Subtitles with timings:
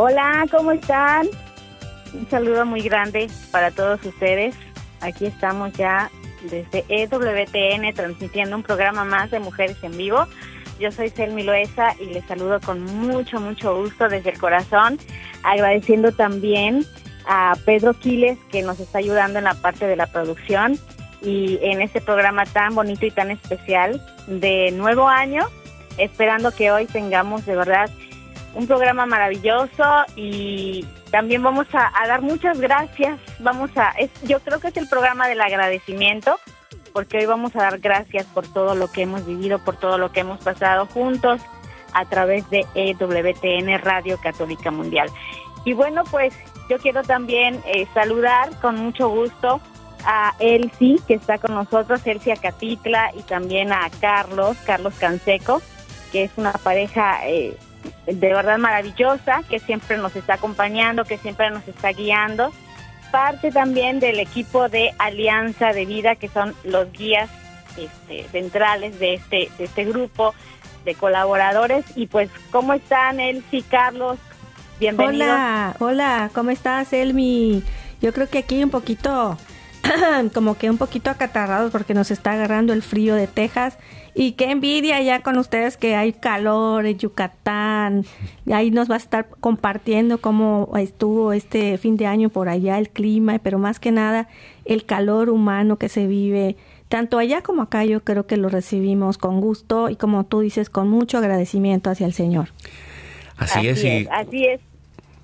[0.00, 1.26] Hola, ¿cómo están?
[2.14, 4.54] Un saludo muy grande para todos ustedes.
[5.00, 6.08] Aquí estamos ya
[6.48, 10.28] desde EWTN transmitiendo un programa más de Mujeres en Vivo.
[10.78, 15.00] Yo soy Selmi Loesa y les saludo con mucho, mucho gusto desde el corazón,
[15.42, 16.86] agradeciendo también
[17.26, 20.78] a Pedro Quiles que nos está ayudando en la parte de la producción
[21.22, 25.48] y en este programa tan bonito y tan especial de nuevo año,
[25.96, 27.90] esperando que hoy tengamos de verdad
[28.54, 29.84] un programa maravilloso
[30.16, 33.18] y también vamos a, dar muchas gracias.
[33.38, 36.38] Vamos a, es, yo creo que es el programa del agradecimiento,
[36.92, 40.12] porque hoy vamos a dar gracias por todo lo que hemos vivido, por todo lo
[40.12, 41.40] que hemos pasado juntos
[41.94, 45.08] a través de EWTN Radio Católica Mundial.
[45.64, 46.34] Y bueno, pues
[46.68, 49.60] yo quiero también eh, saludar con mucho gusto
[50.04, 55.60] a Elsie, que está con nosotros, Elsie Acatitla, y también a Carlos, Carlos Canseco,
[56.12, 57.56] que es una pareja eh,
[58.06, 62.52] de verdad maravillosa, que siempre nos está acompañando, que siempre nos está guiando.
[63.10, 67.30] Parte también del equipo de Alianza de Vida, que son los guías
[67.76, 70.34] este, centrales de este, este grupo
[70.84, 71.84] de colaboradores.
[71.96, 74.18] Y pues, ¿cómo están, Elsie, Carlos?
[74.80, 75.28] Bienvenidos.
[75.28, 77.62] Hola, hola, ¿cómo estás, Elmi?
[78.00, 79.36] Yo creo que aquí un poquito,
[80.34, 83.78] como que un poquito acatarrados porque nos está agarrando el frío de Texas.
[84.20, 88.04] Y qué envidia ya con ustedes que hay calor en Yucatán.
[88.46, 92.80] Y ahí nos va a estar compartiendo cómo estuvo este fin de año por allá
[92.80, 94.28] el clima, pero más que nada
[94.64, 96.56] el calor humano que se vive.
[96.88, 100.68] Tanto allá como acá yo creo que lo recibimos con gusto y como tú dices,
[100.68, 102.48] con mucho agradecimiento hacia el Señor.
[103.36, 104.08] Así, es, y...
[104.10, 104.60] Así es.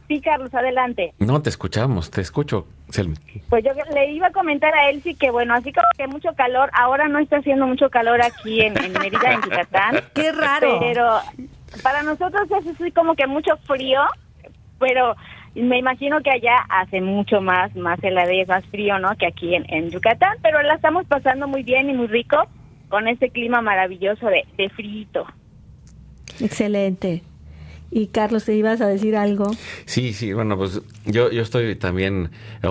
[0.09, 1.15] Sí, Carlos, adelante.
[1.19, 3.15] No, te escuchamos, te escucho, Selmi.
[3.48, 6.70] Pues yo le iba a comentar a sí que bueno, así como que mucho calor,
[6.75, 10.03] ahora no está haciendo mucho calor aquí en, en Mérida, en Yucatán.
[10.15, 10.78] ¡Qué raro!
[10.78, 11.20] Pero
[11.82, 14.03] para nosotros es así como que mucho frío,
[14.78, 15.16] pero
[15.54, 19.16] me imagino que allá hace mucho más, más heladez, más frío, ¿no?
[19.16, 22.36] Que aquí en, en Yucatán, pero la estamos pasando muy bien y muy rico
[22.91, 25.26] con este clima maravilloso de, de frito.
[26.41, 27.22] Excelente.
[27.91, 29.55] Y Carlos, ¿te ibas a decir algo?
[29.84, 32.31] Sí, sí, bueno, pues yo, yo estoy también,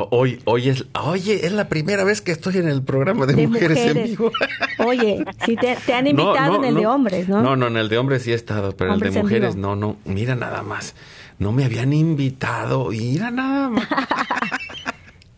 [0.10, 3.48] hoy, hoy es, oye, es la primera vez que estoy en el programa de, De
[3.48, 4.32] mujeres, en vivo.
[4.86, 7.42] Oye, si te, te han invitado en el de hombres, ¿no?
[7.42, 9.76] No, no, en el de hombres sí he estado, pero Hombres el de mujeres no,
[9.76, 10.94] no, mira nada más.
[11.40, 13.88] No me habían invitado, mira nada más.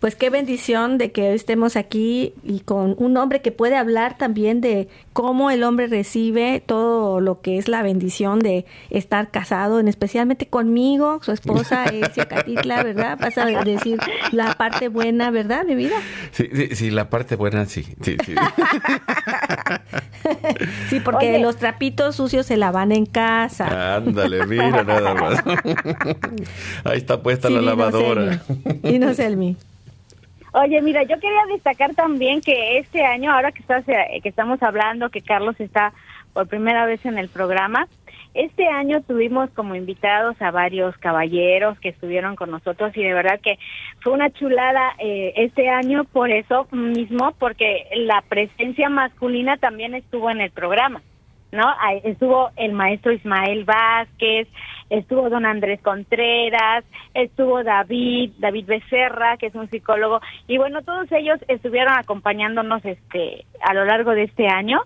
[0.06, 4.20] Pues qué bendición de que hoy estemos aquí y con un hombre que puede hablar
[4.20, 9.80] también de cómo el hombre recibe todo lo que es la bendición de estar casado,
[9.80, 13.18] en especialmente conmigo, su esposa Elsia Catitla, ¿verdad?
[13.20, 13.98] Vas a decir
[14.32, 15.96] la parte buena, ¿verdad, mi vida?
[16.30, 17.84] Sí, sí, sí, la parte buena sí.
[18.02, 18.36] sí, sí.
[20.90, 21.40] Sí, porque Oye.
[21.40, 23.96] los trapitos sucios se lavan en casa.
[23.96, 25.44] Ándale, mira nada más.
[26.84, 28.42] Ahí está puesta Sí, la lavadora.
[28.66, 28.80] Elmi.
[28.84, 29.58] Dinos, Elmi.
[30.57, 34.63] Oye, mira, yo quería destacar también que este año, ahora que, estás, eh, que estamos
[34.63, 35.92] hablando, que Carlos está
[36.31, 37.90] por primera vez en el programa,
[38.34, 43.42] este año tuvimos como invitados a varios caballeros que estuvieron con nosotros y de verdad
[43.44, 43.60] que
[44.00, 50.30] fue una chulada eh, este año por eso mismo, porque la presencia masculina también estuvo
[50.30, 51.01] en el programa.
[51.56, 51.74] ¿No?
[52.04, 54.48] Estuvo el maestro Ismael Vázquez,
[54.90, 61.12] estuvo don Andrés Contreras, estuvo David, David Becerra, que es un psicólogo, y bueno, todos
[61.12, 64.81] ellos estuvieron acompañándonos este a lo largo de este año,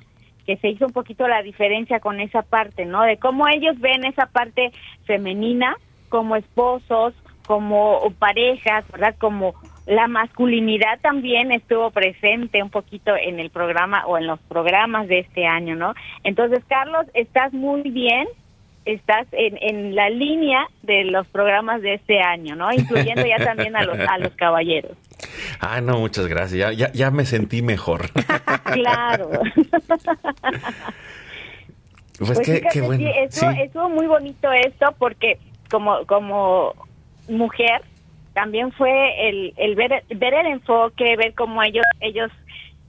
[0.46, 3.04] que se hizo un poquito la diferencia con esa parte, ¿no?
[3.04, 4.72] De cómo ellos ven esa parte
[5.06, 5.76] femenina
[6.08, 7.14] como esposos,
[7.46, 9.16] como parejas, ¿verdad?
[9.20, 9.54] Como
[9.90, 15.20] la masculinidad también estuvo presente un poquito en el programa o en los programas de
[15.20, 15.96] este año, ¿no?
[16.24, 18.28] Entonces, Carlos, estás muy bien,
[18.86, 22.72] estás en, en la línea de los programas de este año, ¿no?
[22.72, 24.96] Incluyendo ya también a los, a los caballeros.
[25.62, 26.78] Ah, no, muchas gracias.
[26.78, 28.10] Ya, ya, me sentí mejor.
[28.64, 29.32] claro.
[32.18, 33.10] Pues, pues qué, qué bueno.
[33.30, 35.40] Sí, estuvo muy bonito esto porque
[35.70, 36.74] como, como
[37.30, 37.82] mujer
[38.40, 42.32] también fue el, el ver, el enfoque, ver cómo ellos, ellos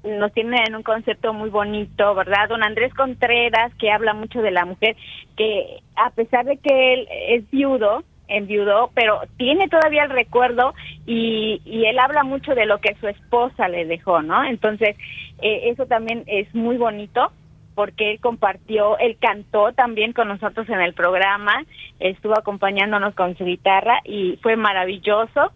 [0.05, 2.49] nos tienen en un concepto muy bonito, ¿verdad?
[2.49, 4.95] Don Andrés Contreras, que habla mucho de la mujer,
[5.37, 10.73] que a pesar de que él es viudo, enviudó, pero tiene todavía el recuerdo
[11.05, 14.45] y, y él habla mucho de lo que su esposa le dejó, ¿no?
[14.45, 14.97] Entonces,
[15.43, 17.33] eh, eso también es muy bonito
[17.75, 21.65] porque él compartió, él cantó también con nosotros en el programa,
[21.99, 25.53] estuvo acompañándonos con su guitarra y fue maravilloso.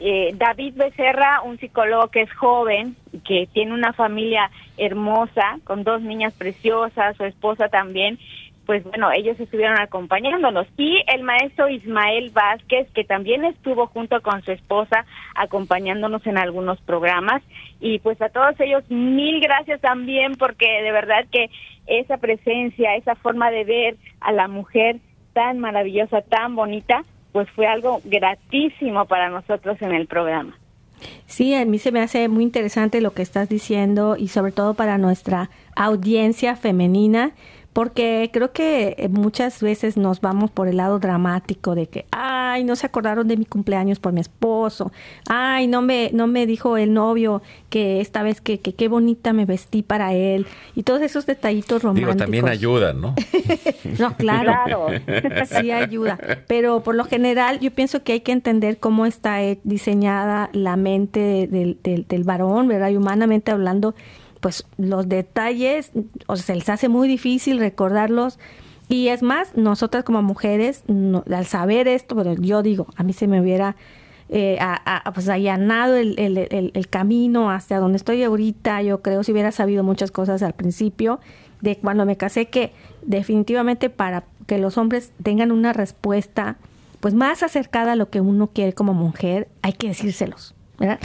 [0.00, 6.02] Eh, David Becerra, un psicólogo que es joven, que tiene una familia hermosa, con dos
[6.02, 8.18] niñas preciosas, su esposa también,
[8.66, 10.66] pues bueno, ellos estuvieron acompañándonos.
[10.76, 16.80] Y el maestro Ismael Vázquez, que también estuvo junto con su esposa acompañándonos en algunos
[16.82, 17.42] programas.
[17.80, 21.50] Y pues a todos ellos, mil gracias también, porque de verdad que
[21.86, 24.96] esa presencia, esa forma de ver a la mujer
[25.32, 30.56] tan maravillosa, tan bonita, pues fue algo gratísimo para nosotros en el programa.
[31.26, 34.74] Sí, a mí se me hace muy interesante lo que estás diciendo y sobre todo
[34.74, 37.32] para nuestra audiencia femenina,
[37.74, 42.62] porque creo que eh, muchas veces nos vamos por el lado dramático de que, ay,
[42.62, 44.92] no se acordaron de mi cumpleaños por mi esposo,
[45.28, 49.44] ay, no me, no me dijo el novio que esta vez que qué bonita me
[49.44, 52.14] vestí para él, y todos esos detallitos románticos.
[52.14, 53.16] Digo, también ayudan, ¿no?
[53.98, 54.86] no, claro,
[55.46, 56.16] sí ayuda,
[56.46, 60.76] pero por lo general yo pienso que hay que entender cómo está eh, diseñada la
[60.76, 62.90] mente del, del, del varón, ¿verdad?
[62.90, 63.96] Y humanamente hablando,
[64.44, 65.90] pues los detalles,
[66.26, 68.38] o sea, se les hace muy difícil recordarlos.
[68.90, 73.26] Y es más, nosotras como mujeres, al saber esto, pero yo digo, a mí se
[73.26, 73.74] me hubiera
[74.28, 74.58] eh,
[75.14, 76.36] pues allanado el, el,
[76.74, 81.20] el, camino hasta donde estoy ahorita, yo creo, si hubiera sabido muchas cosas al principio
[81.62, 86.58] de cuando me casé, que definitivamente para que los hombres tengan una respuesta
[87.00, 90.54] pues más acercada a lo que uno quiere como mujer, hay que decírselos.
[90.78, 91.00] ¿Verdad?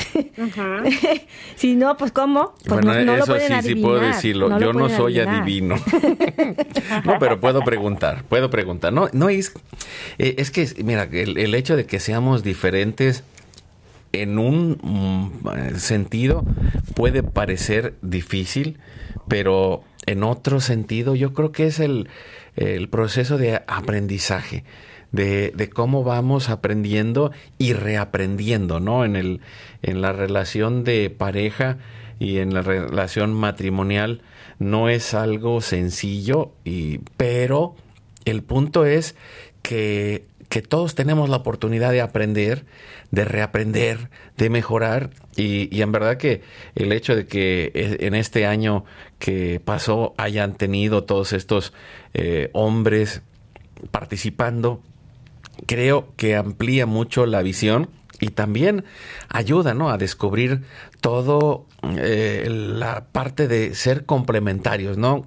[1.55, 2.55] si no, pues ¿cómo?
[2.65, 4.59] Pues bueno, no, eso sí, sí puedo decirlo.
[4.59, 5.75] Yo no soy adivino.
[7.05, 8.93] no, pero puedo preguntar, puedo preguntar.
[8.93, 9.53] No, no es,
[10.17, 13.23] eh, es que, mira, el, hecho de que seamos diferentes
[14.11, 16.45] en un mm, sentido
[16.95, 18.79] puede parecer difícil,
[19.27, 22.09] pero en otro sentido yo creo que es el,
[22.55, 24.63] el proceso de aprendizaje
[25.11, 29.05] de, cómo vamos aprendiendo y reaprendiendo, ¿no?
[29.05, 29.41] En, el,
[29.81, 31.77] en la relación de pareja
[32.19, 34.21] y en la relación matrimonial
[34.59, 37.75] no es algo sencillo, y, pero
[38.25, 39.15] el punto es
[39.61, 42.65] que, que todos tenemos la oportunidad de aprender,
[43.11, 46.41] de reaprender, de mejorar y, en verdad que
[46.75, 48.83] el hecho de que e, en este año
[49.19, 51.73] que pasó hayan tenido todos estos
[52.13, 53.21] eh, hombres
[53.91, 54.81] participando
[55.65, 57.89] creo que amplía mucho la visión
[58.19, 58.83] y también
[59.29, 59.89] ayuda ¿no?
[59.89, 60.63] a descubrir
[61.01, 61.65] todo
[61.97, 65.25] eh, la parte de ser complementarios, ¿no?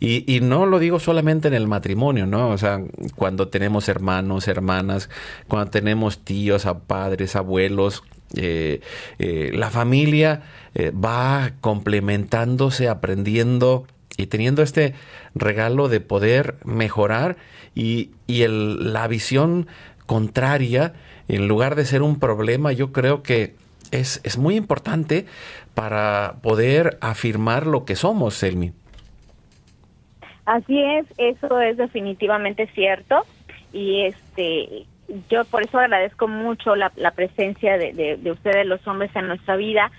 [0.00, 2.48] Y, y, no lo digo solamente en el matrimonio, ¿no?
[2.48, 2.82] O sea,
[3.14, 5.08] cuando tenemos hermanos, hermanas,
[5.46, 8.02] cuando tenemos tíos, padres, abuelos,
[8.34, 8.80] eh,
[9.20, 10.42] eh, la familia
[10.76, 13.86] va complementándose, aprendiendo
[14.18, 14.92] y teniendo este
[15.34, 17.36] regalo de poder mejorar
[17.74, 19.68] y, y el, la visión
[20.04, 20.92] contraria,
[21.28, 23.54] en lugar de ser un problema, yo creo que
[23.92, 25.24] es, es muy importante
[25.74, 28.72] para poder afirmar lo que somos, Selmi.
[30.44, 33.24] Así es, eso es definitivamente cierto
[33.72, 34.86] y este
[35.30, 39.90] yo por eso agradezco mucho la, presencia de, de, ustedes los hombres en nuestra vida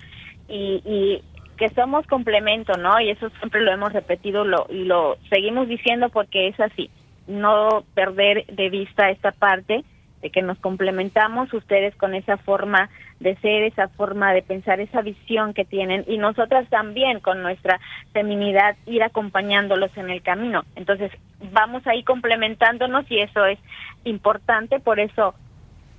[0.48, 1.22] y, y
[1.60, 2.98] que somos complemento, ¿no?
[3.00, 6.88] Y eso siempre lo hemos repetido lo, y lo seguimos diciendo porque es así.
[7.26, 9.84] No perder de vista esta parte
[10.22, 12.88] de que nos complementamos ustedes con esa forma
[13.20, 17.78] de ser, esa forma de pensar, esa visión que tienen y nosotras también con nuestra
[18.14, 20.64] feminidad ir acompañándolos en el camino.
[20.76, 21.12] Entonces,
[21.52, 23.58] vamos ahí complementándonos y eso es
[24.04, 25.34] importante, por eso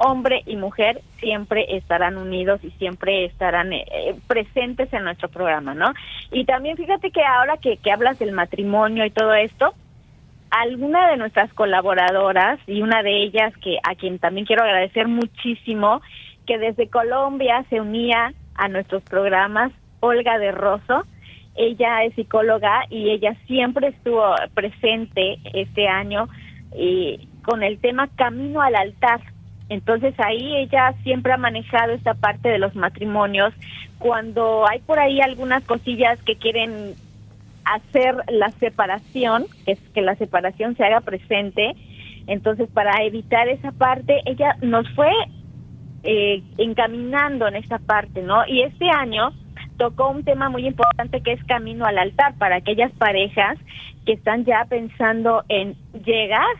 [0.03, 5.73] hombre y mujer siempre estarán unidos y siempre estarán eh, eh, presentes en nuestro programa,
[5.73, 5.93] ¿no?
[6.31, 9.73] Y también fíjate que ahora que, que hablas del matrimonio y todo esto,
[10.49, 16.01] alguna de nuestras colaboradoras y una de ellas que a quien también quiero agradecer muchísimo
[16.45, 21.05] que desde Colombia se unía a nuestros programas Olga de Rosso.
[21.55, 26.27] Ella es psicóloga y ella siempre estuvo presente este año
[26.75, 29.21] y con el tema Camino al altar.
[29.71, 33.53] Entonces ahí ella siempre ha manejado esta parte de los matrimonios.
[33.99, 36.93] Cuando hay por ahí algunas cosillas que quieren
[37.63, 41.71] hacer la separación, que es que la separación se haga presente,
[42.27, 45.09] entonces para evitar esa parte, ella nos fue
[46.03, 48.45] eh, encaminando en esta parte, ¿no?
[48.47, 49.31] Y este año
[49.77, 53.57] tocó un tema muy importante que es camino al altar para aquellas parejas
[54.05, 56.57] que están ya pensando en llegar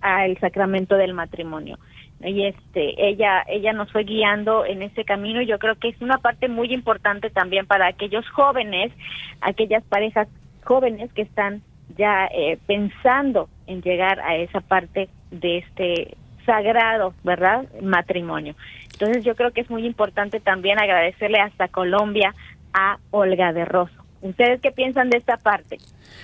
[0.00, 1.76] al sacramento del matrimonio
[2.24, 5.42] y este ella ella nos fue guiando en ese camino.
[5.42, 8.92] Y yo creo que es una parte muy importante también para aquellos jóvenes
[9.40, 10.28] aquellas parejas
[10.64, 11.62] jóvenes que están
[11.96, 18.54] ya eh, pensando en llegar a esa parte de este sagrado verdad matrimonio.
[18.92, 22.34] Entonces yo creo que es muy importante también agradecerle hasta Colombia
[22.72, 23.94] a Olga de Rosso.
[24.22, 25.78] Ustedes qué piensan de esta parte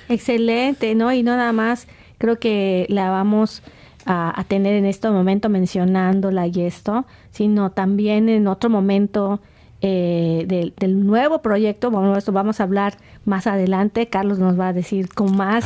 [0.09, 1.89] excelente no y nada más
[2.19, 3.63] creo que la vamos
[4.07, 9.41] a, tener en este momento mencionándola y esto, sino también en otro momento
[9.81, 11.91] eh, del, nuevo proyecto.
[11.91, 14.09] Bueno, esto vamos a hablar más adelante.
[14.09, 15.65] Carlos nos va a decir con más,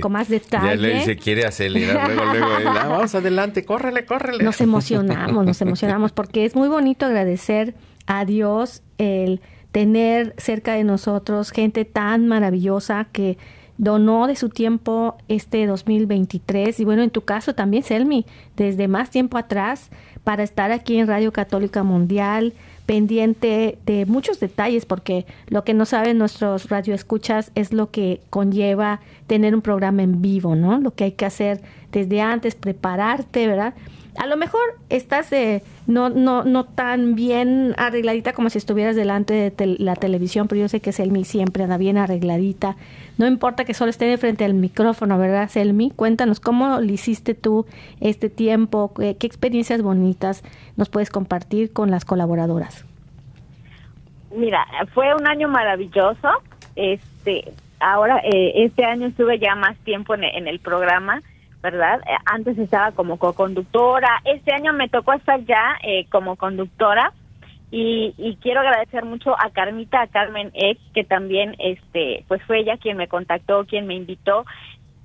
[0.00, 0.68] con más detalle.
[0.68, 2.46] Ya le dice, quiere acelerar luego, luego.
[2.68, 4.42] Ah, vamos adelante, córrele, córrele.
[4.42, 7.74] Nos emocionamos, nos emocionamos porque es muy bonito agradecer
[8.06, 9.40] a Dios el
[9.72, 13.38] tener cerca de nosotros gente tan maravillosa que
[13.78, 19.10] donó de su tiempo este 2023 y bueno, en tu caso también, Selmi, desde más
[19.10, 19.90] tiempo atrás
[20.24, 22.52] para estar aquí en Radio Católica Mundial,
[22.84, 29.00] pendiente de muchos detalles, porque lo que no saben nuestros radioescuchas es lo que conlleva
[29.26, 30.78] tener un programa en vivo, ¿no?
[30.80, 31.60] Lo que hay que hacer
[31.92, 33.74] desde antes, prepararte, ¿verdad?
[34.18, 39.50] A lo mejor estás eh, no, no, no tan bien arregladita como si estuvieras delante
[39.50, 42.76] de la televisión, pero yo sé que Selmi siempre anda bien arregladita.
[43.16, 45.90] No importa que solo esté de frente al micrófono, ¿verdad, Selmi?
[45.90, 47.66] Cuéntanos cómo le hiciste tú
[48.00, 50.42] este tiempo, qué, experiencias bonitas
[50.76, 52.84] nos puedes compartir con las colaboradoras.
[54.34, 56.28] Mira, fue un año maravilloso.
[56.74, 61.22] Este, ahora, eh, este año estuve ya más tiempo en el programa
[61.62, 62.00] ¿verdad?
[62.06, 67.12] Eh, antes estaba como co-conductora, este año me tocó estar ya eh, como conductora.
[67.70, 72.78] Y, quiero agradecer mucho a Carmita, a Carmen Eck, que también este pues fue ella
[72.78, 74.46] quien me contactó, quien me invitó.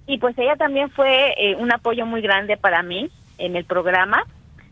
[0.07, 4.23] Y pues ella también fue eh, un apoyo muy grande para mí en el programa,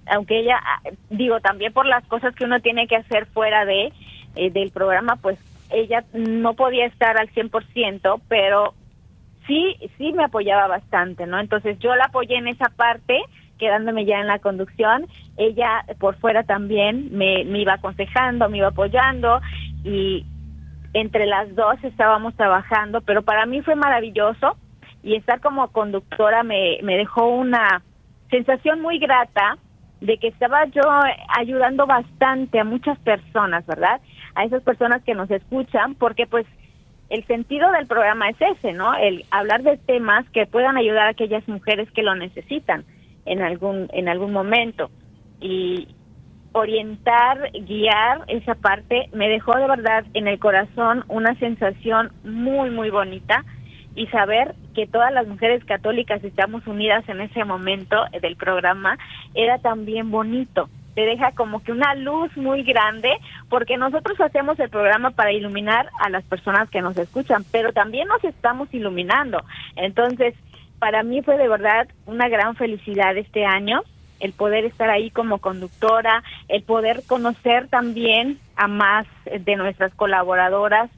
[0.06, 3.92] aunque ella, ah, digo, también por las cosas que uno tiene que hacer fuera de
[4.34, 5.38] del programa, pues
[5.70, 8.74] ella no podía estar al 100%, pero
[9.48, 11.40] sí, sí me apoyaba bastante, ¿no?
[11.40, 13.20] Entonces yo la apoyé en esa parte,
[13.58, 15.08] quedándome ya en la conducción,
[15.38, 19.42] ella por fuera también me, iba aconsejando, me iba apoyando
[19.84, 20.26] y
[20.94, 24.58] entre las dos estábamos trabajando, pero para mí fue maravilloso
[25.04, 27.82] y estar como conductora me, me dejó una
[28.30, 29.58] sensación muy grata
[30.02, 30.82] de que estaba yo
[31.38, 34.02] ayudando bastante a muchas personas, ¿verdad?
[34.34, 36.48] A esas personas que nos escuchan, porque pues
[37.12, 38.96] el sentido del programa es ese, ¿no?
[38.96, 42.86] El hablar de temas que puedan ayudar a aquellas mujeres que lo necesitan
[43.26, 44.90] en algún en algún momento
[45.42, 45.90] y
[46.54, 52.90] orientar, guiar esa parte me dejó de verdad en el corazón una sensación muy muy
[52.90, 53.44] bonita
[53.94, 58.98] y saber que todas las mujeres católicas estamos unidas en ese momento del programa
[59.34, 63.10] era también bonito te deja como que una luz muy grande,
[63.50, 68.08] porque nosotros hacemos el programa para iluminar a las personas que nos escuchan, pero también
[68.08, 69.44] nos estamos iluminando.
[69.76, 70.36] Entonces,
[70.80, 73.82] para mí fue de verdad una gran felicidad este año
[74.22, 80.90] el poder estar ahí como conductora, el poder conocer también a más de nuestras colaboradoras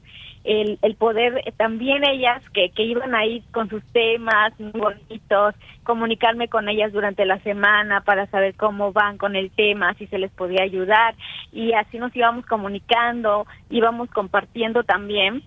[0.44, 5.54] el, el poder eh, también ellas que, que iban ahí con sus temas muy bonitos,
[5.82, 10.18] comunicarme con ellas durante la semana para saber cómo van con el tema, si se
[10.18, 11.14] les podía ayudar
[11.52, 15.42] y así nos íbamos comunicando, íbamos compartiendo también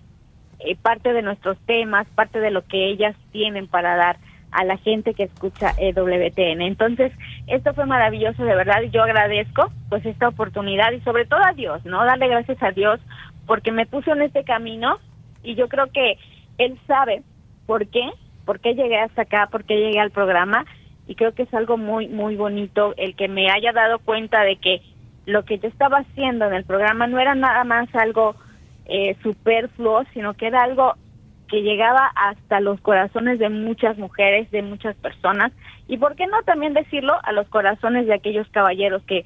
[0.60, 4.18] eh, parte de nuestros temas, parte de lo que ellas tienen para dar
[4.50, 6.62] a la gente que escucha EWTN.
[6.62, 7.12] Entonces,
[7.46, 11.52] esto fue maravilloso, de verdad, y yo agradezco pues esta oportunidad y sobre todo a
[11.52, 12.04] Dios, ¿no?
[12.04, 13.00] Darle gracias a Dios
[13.48, 14.98] porque me puso en este camino
[15.42, 16.18] y yo creo que
[16.58, 17.22] él sabe
[17.66, 18.02] por qué,
[18.44, 20.66] por qué llegué hasta acá, por qué llegué al programa.
[21.06, 24.56] Y creo que es algo muy, muy bonito el que me haya dado cuenta de
[24.56, 24.82] que
[25.24, 28.36] lo que yo estaba haciendo en el programa no era nada más algo
[28.84, 30.94] eh, superfluo, sino que era algo
[31.48, 35.52] que llegaba hasta los corazones de muchas mujeres, de muchas personas,
[35.86, 39.24] y por qué no también decirlo a los corazones de aquellos caballeros que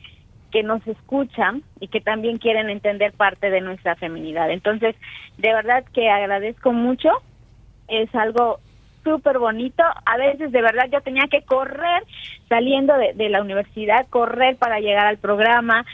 [0.52, 4.50] que nos escuchan y que también quieren entender parte de nuestra feminidad.
[4.50, 4.94] Entonces,
[5.38, 7.10] de verdad que agradezco mucho,
[7.88, 8.60] es algo
[9.02, 9.82] súper bonito.
[10.04, 12.04] A veces de verdad yo tenía que correr
[12.48, 15.84] saliendo de, la universidad, correr para llegar al programa.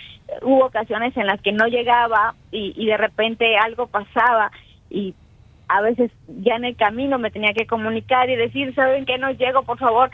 [0.42, 4.50] Hubo ocasiones en las que no llegaba y, y de repente algo pasaba
[4.90, 5.14] y
[5.68, 9.18] a veces ya en el camino me tenía que comunicar y decir, ¿saben qué?
[9.18, 10.10] No llego, por favor,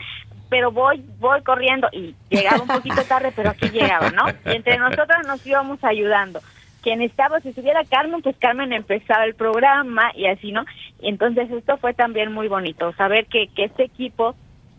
[0.49, 4.25] pero voy, voy corriendo y llegaba un poquito tarde, pero aquí llegaba, ¿no?
[4.45, 6.39] Y entre nosotros nos íbamos ayudando.
[6.81, 10.65] Quien estaba, si estuviera Carmen, pues Carmen empezaba el programa y así, ¿no?
[11.01, 14.35] Y entonces esto fue también muy bonito, saber que, que este equipo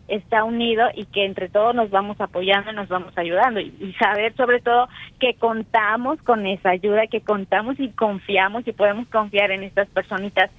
[0.07, 4.33] está unido y que entre todos nos vamos apoyando y nos vamos ayudando y, saber
[4.35, 4.87] sobre todo
[5.19, 10.49] que contamos con esa ayuda, que contamos y confiamos y podemos confiar en estas personitas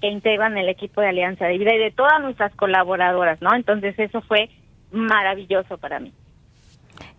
[0.00, 3.54] que integran el equipo de Alianza de Vida y de todas nuestras colaboradoras, ¿no?
[3.54, 4.50] Entonces eso fue
[4.90, 6.12] maravilloso para mí.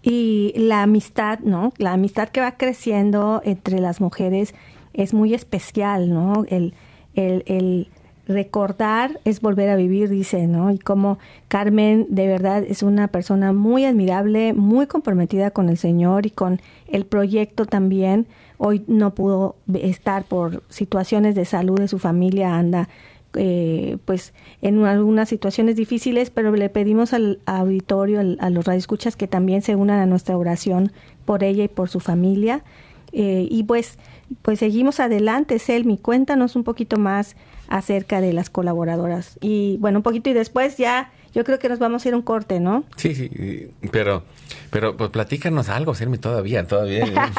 [0.02, 1.74] Y la amistad, ¿no?
[1.78, 4.56] La amistad que va creciendo entre las mujeres
[4.94, 6.46] es muy especial, ¿no?
[6.50, 6.74] El,
[7.16, 7.88] el, el
[8.28, 10.72] recordar es volver a vivir, dice, ¿no?
[10.72, 11.18] Y como
[11.48, 16.62] Carmen de verdad es una persona muy admirable, muy comprometida con el Señor y con
[16.88, 18.28] el proyecto también.
[18.58, 22.90] Hoy no pudo estar por situaciones de salud de su familia, anda
[23.34, 29.28] eh, pues en algunas situaciones difíciles, pero le pedimos al auditorio, a los radioescuchas que
[29.28, 30.92] también se unan a nuestra oración
[31.26, 32.64] por ella y por su familia.
[33.12, 34.00] Eh, y pues,
[34.42, 37.36] pues seguimos adelante, Selmi, cuéntanos un poquito más
[37.68, 39.38] acerca de las colaboradoras.
[39.42, 42.18] Y bueno, un poquito y después ya yo creo que nos vamos a ir a
[42.18, 42.86] un corte, ¿no?
[42.96, 44.24] Sí, sí, pero,
[44.72, 47.06] pero pues platícanos algo, Selmi, todavía, todavía.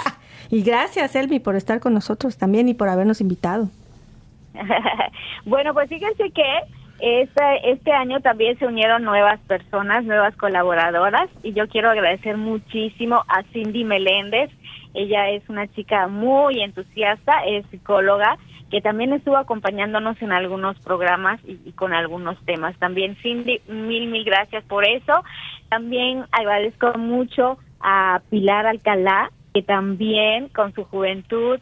[0.51, 3.69] y gracias, Selmi, por estar con nosotros también y por habernos invitado.
[5.45, 6.45] bueno, pues fíjense que
[7.01, 13.23] este, este año también se unieron nuevas personas, nuevas colaboradoras, y yo quiero agradecer muchísimo
[13.29, 14.51] a Cindy Meléndez.
[14.95, 18.37] Ella es una chica muy entusiasta, es psicóloga,
[18.71, 22.77] que también estuvo acompañándonos en algunos programas y, con algunos temas.
[22.79, 25.25] También Cindy, mil, mil gracias por eso.
[25.69, 31.59] También agradezco mucho a Pilar Alcalá, que también con su juventud,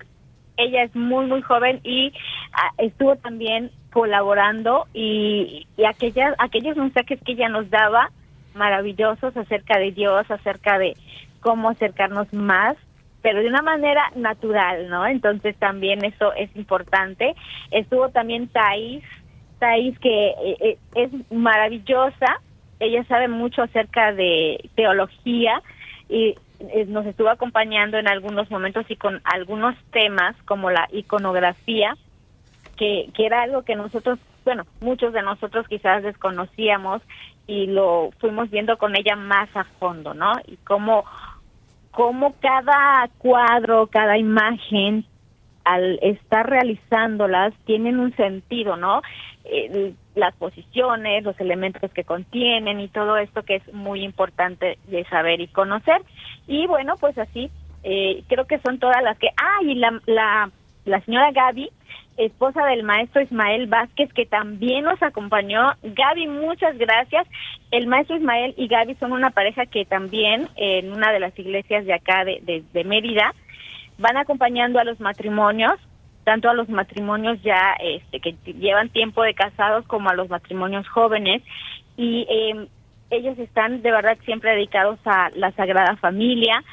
[0.56, 2.12] ella es muy, muy joven y
[2.52, 8.10] ah, estuvo también colaborando y, y aquellas, aquellos mensajes que ella nos daba,
[8.54, 10.94] maravillosos acerca de Dios, acerca de
[11.40, 12.76] cómo acercarnos más
[13.26, 15.04] pero de una manera natural, ¿no?
[15.04, 17.34] Entonces también eso es importante.
[17.72, 19.02] Estuvo también Thais,
[19.58, 22.40] Thais que eh, eh, es maravillosa,
[22.78, 25.60] ella sabe mucho acerca de teología
[26.08, 26.36] y
[26.88, 31.96] nos estuvo acompañando en algunos momentos y con algunos temas como la iconografía,
[32.76, 37.02] que, que era algo que nosotros, bueno, muchos de nosotros quizás desconocíamos
[37.46, 40.32] y lo fuimos viendo con ella más a fondo, ¿no?
[40.46, 41.04] Y cómo
[41.96, 45.06] cómo cada cuadro, cada imagen,
[45.64, 49.00] al estar realizándolas, tienen un sentido, ¿no?
[49.44, 55.04] Eh, las posiciones, los elementos que contienen y todo esto que es muy importante de
[55.04, 56.02] saber y conocer.
[56.48, 57.50] Y bueno, pues así,
[57.84, 59.28] eh, creo que son todas las que...
[59.36, 60.50] Ah, y la, la,
[60.84, 61.70] la señora Gaby
[62.16, 65.74] esposa del maestro Ismael Vázquez, que también nos acompañó.
[65.82, 67.26] Gaby, muchas gracias.
[67.70, 71.84] El maestro Ismael y Gaby son una pareja que también en una de las iglesias
[71.84, 73.34] de acá de, de, Mérida
[73.98, 75.74] van acompañando a los matrimonios,
[76.26, 80.88] tanto a los matrimonios ya este, que llevan tiempo de casados como a los matrimonios
[80.88, 81.40] jóvenes.
[81.96, 82.66] Y eh,
[83.10, 86.64] ellos están de verdad siempre dedicados a la Sagrada Familia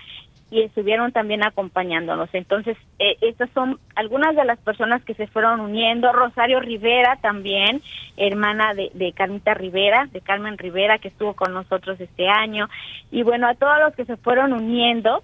[0.49, 2.29] y estuvieron también acompañándonos.
[2.33, 6.11] Entonces, eh, estas son algunas de las personas que se fueron uniendo.
[6.11, 7.83] Rosario Rivera también,
[8.17, 12.69] hermana de, de Carmita Rivera, de Carmen Rivera, que estuvo con nosotros este año.
[13.11, 15.21] Y bueno, a todos los que se fueron uniendo,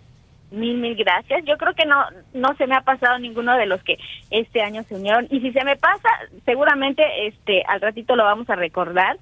[0.51, 1.43] mil, mil gracias.
[1.45, 3.97] Yo creo que no, no se me ha pasado ninguno de los que
[4.31, 5.27] este año se unieron.
[5.29, 6.09] Y si se me pasa,
[6.45, 9.17] seguramente este al ratito lo vamos a recordar.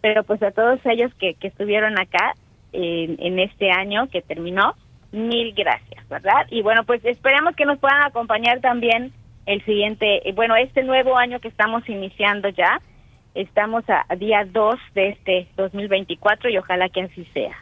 [0.00, 2.34] Pero pues a todos ellos que, que estuvieron acá
[2.72, 4.74] en este año que terminó,
[5.12, 6.46] mil gracias, ¿verdad?
[6.50, 9.12] Y bueno, pues esperemos que nos puedan acompañar también
[9.46, 12.80] el siguiente, eh, bueno, este nuevo año que estamos iniciando ya.
[13.34, 17.56] Estamos a, día 2 de este 2024 y ojalá que así sea.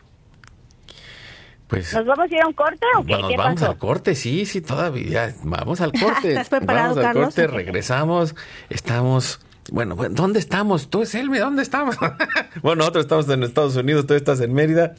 [1.68, 3.12] Pues, ¿Nos vamos a ir a un corte o qué?
[3.12, 5.34] Nos vamos al corte, sí, sí, todavía.
[5.44, 6.28] Vamos al corte.
[6.30, 8.34] ¿Estás preparado, vamos al corte, regresamos.
[8.70, 10.88] Estamos bueno, ¿dónde estamos?
[10.88, 11.96] Tú, Selmi, ¿dónde estamos?
[12.62, 14.94] bueno, nosotros estamos en Estados Unidos, tú estás en Mérida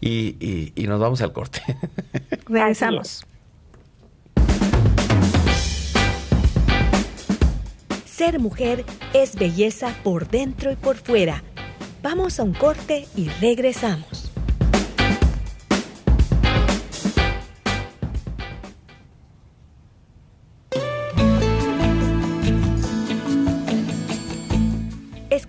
[0.00, 1.62] y, y nos vamos al corte.
[2.46, 3.24] Regresamos.
[8.04, 11.42] Ser mujer es belleza por dentro y por fuera.
[12.02, 14.30] Vamos a un corte y regresamos.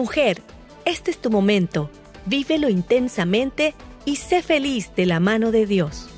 [0.00, 0.40] Mujer,
[0.86, 1.90] este es tu momento.
[2.24, 3.74] Vívelo intensamente
[4.06, 6.08] y sé feliz de la mano de Dios.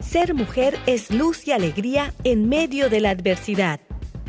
[0.00, 3.78] Ser mujer es luz y alegría en medio de la adversidad.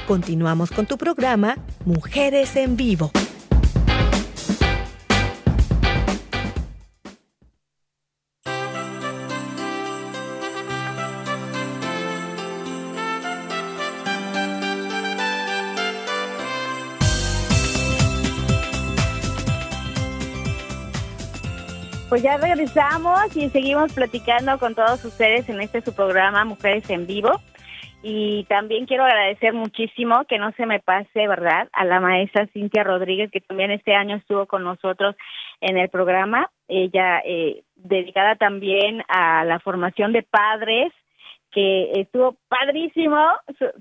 [0.08, 3.12] Continuamos con tu programa Mujeres en Vivo.
[22.18, 27.06] Pues ya regresamos y seguimos platicando con todos ustedes en este su programa Mujeres en
[27.06, 27.30] Vivo.
[28.02, 31.70] Y también quiero agradecer muchísimo que no se me pase, ¿verdad?
[31.74, 35.16] A la maestra Cintia Rodríguez, que también este año estuvo con nosotros
[35.62, 36.50] en el programa.
[36.68, 40.92] Ella eh, dedicada también a la formación de padres,
[41.52, 43.24] que estuvo padrísimo,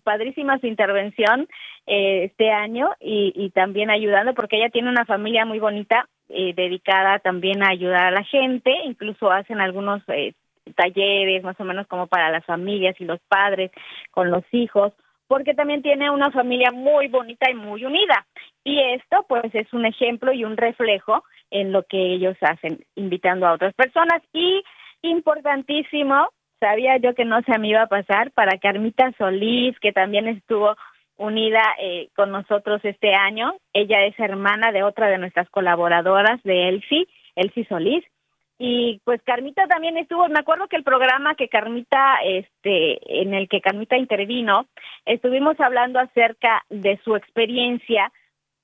[0.04, 1.48] padrísima su intervención
[1.86, 6.54] eh, este año y, y también ayudando porque ella tiene una familia muy bonita eh,
[6.54, 10.34] dedicada también a ayudar a la gente, incluso hacen algunos eh,
[10.74, 13.70] talleres más o menos como para las familias y los padres
[14.10, 14.92] con los hijos,
[15.28, 18.26] porque también tiene una familia muy bonita y muy unida.
[18.64, 23.46] Y esto pues es un ejemplo y un reflejo en lo que ellos hacen, invitando
[23.46, 24.22] a otras personas.
[24.32, 24.62] Y
[25.02, 26.28] importantísimo,
[26.60, 30.76] sabía yo que no se me iba a pasar, para Carmita Solís, que también estuvo
[31.16, 33.54] unida eh, con nosotros este año.
[33.72, 38.04] Ella es hermana de otra de nuestras colaboradoras de Elsie, Elsie Solís.
[38.58, 43.48] Y pues Carmita también estuvo, me acuerdo que el programa que Carmita, este, en el
[43.48, 44.66] que Carmita intervino,
[45.04, 48.10] estuvimos hablando acerca de su experiencia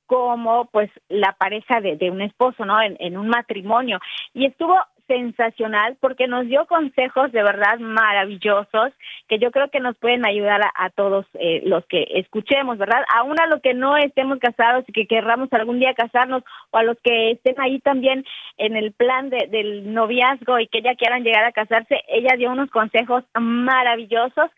[0.06, 2.80] como pues la pareja de, de un esposo, ¿no?
[2.80, 3.98] En, en un matrimonio.
[4.32, 4.76] Y estuvo
[5.12, 8.92] sensacional porque nos dio consejos de verdad maravillosos
[9.28, 13.02] que yo creo que nos pueden ayudar a, todos eh, los que escuchemos, ¿verdad?
[13.14, 16.82] Aún a los que no estemos casados y que querramos algún día casarnos o a
[16.82, 18.24] los que estén ahí también
[18.56, 22.50] en el plan de, del noviazgo y que ya quieran llegar a casarse, ella dio
[22.50, 24.50] unos consejos maravillosos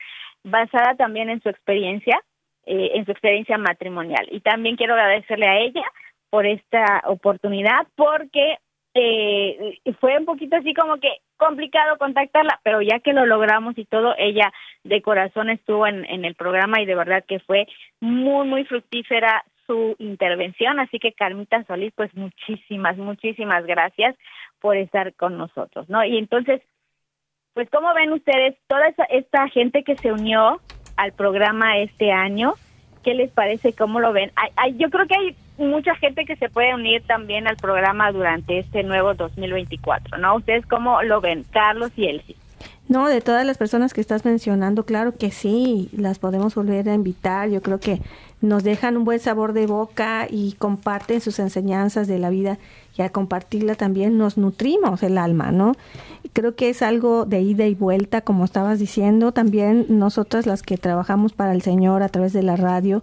[0.45, 2.21] basada también en su experiencia,
[2.67, 4.29] eh, en su experiencia matrimonial.
[4.31, 5.85] Y también quiero agradecerle a ella
[6.31, 8.59] por esta oportunidad porque
[8.95, 13.85] eh, fue un poquito así como que complicado contactarla, pero ya que lo logramos y
[13.85, 14.53] todo, ella
[14.85, 17.67] de corazón estuvo en, en el programa y de verdad que fue
[18.01, 20.79] muy, muy fructífera su intervención.
[20.79, 24.17] Así que Carmita Solís, pues muchísimas, muchísimas gracias
[24.61, 26.05] por estar con nosotros, ¿no?
[26.05, 26.63] Y entonces,
[27.53, 30.61] pues como ven ustedes, toda esa, esta gente que se unió
[30.97, 32.55] al programa este año,
[33.03, 33.75] ¿qué les parece?
[33.75, 34.33] ¿Cómo lo ven?
[34.57, 38.59] Hay, yo creo que hay mucha gente que se puede unir también al programa durante
[38.59, 40.37] este nuevo 2024, ¿no?
[40.37, 42.37] ¿Ustedes cómo lo ven, Carlos y Elsie?
[42.87, 46.95] No, de todas las personas que estás mencionando, claro que sí, las podemos volver a
[46.95, 47.49] invitar.
[47.49, 48.03] Yo creo que
[48.43, 52.59] nos dejan un buen sabor de boca y comparten sus enseñanzas de la vida
[52.97, 55.73] y al compartirla también nos nutrimos el alma, ¿no?
[56.35, 60.77] Creo que es algo de ida y vuelta, como estabas diciendo, también nosotras las que
[60.77, 63.03] trabajamos para el Señor a través de la radio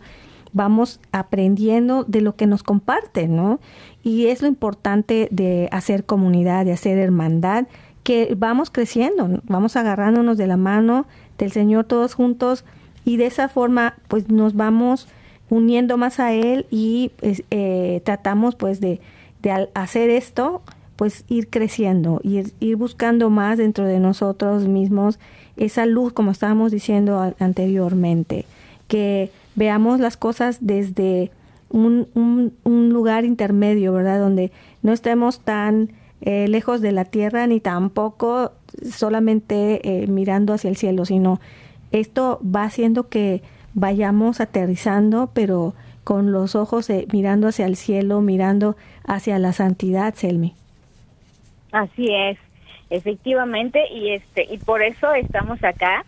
[0.54, 3.60] vamos aprendiendo de lo que nos comparten, ¿no?
[4.04, 7.68] Y es lo importante de hacer comunidad, de hacer hermandad,
[8.04, 11.06] que vamos creciendo, vamos agarrándonos de la mano
[11.38, 12.66] del Señor todos juntos
[13.06, 15.08] y de esa forma pues nos vamos
[15.50, 19.00] uniendo más a Él y pues, eh, tratamos pues de,
[19.42, 20.62] de hacer esto
[20.96, 25.20] pues ir creciendo, ir, ir buscando más dentro de nosotros mismos
[25.58, 28.46] esa luz como estábamos diciendo anteriormente,
[28.88, 31.32] que veamos las cosas desde
[31.70, 32.10] un,
[32.66, 34.20] lugar intermedio, ¿verdad?
[34.20, 38.52] Donde no estemos tan eh, lejos de la tierra ni tampoco
[38.90, 41.40] solamente eh, mirando hacia el cielo, sino
[41.92, 43.42] esto va haciendo que
[43.74, 50.56] vayamos aterrizando, pero con los ojos mirando hacia el cielo, mirando hacia la santidad, Selmi.
[51.72, 52.38] Así es,
[52.90, 56.06] efectivamente, y este y por eso estamos acá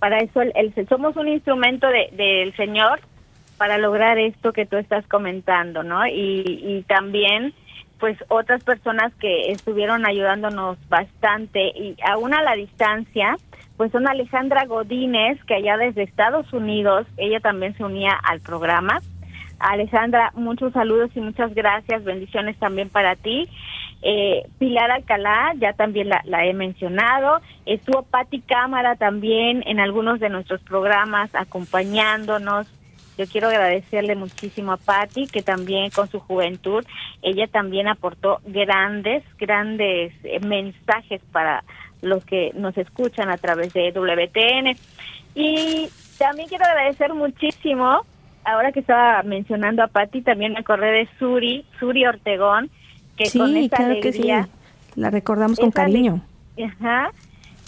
[0.00, 3.00] para eso el, somos un instrumento del Señor
[3.58, 6.06] para lograr esto que tú estás comentando, ¿no?
[6.06, 7.54] Y, y también
[8.00, 13.36] pues otras personas que estuvieron ayudándonos bastante y aún a la distancia,
[13.76, 19.00] pues son Alejandra Godínez, que allá desde Estados Unidos, ella también se unía al programa.
[19.58, 23.46] Alejandra, muchos saludos y muchas gracias, bendiciones también para ti.
[24.02, 27.40] Eh, Pilar Alcalá, ya también la, he mencionado.
[27.66, 32.66] Estuvo Patti Cámara también en algunos de nuestros programas acompañándonos.
[33.18, 36.84] Yo quiero agradecerle muchísimo a Patti, que también con su juventud,
[37.20, 41.62] ella también aportó grandes, grandes eh, mensajes para
[42.00, 44.74] los que nos escuchan a través de WTN.
[45.34, 48.06] Y también quiero agradecer muchísimo,
[48.44, 52.70] ahora que estaba mencionando a Patti, también me acordé de Suri, Suri Ortegón,
[53.24, 54.48] que con esa alegría,
[54.96, 56.22] La recordamos con cariño.
[56.62, 57.12] Ajá.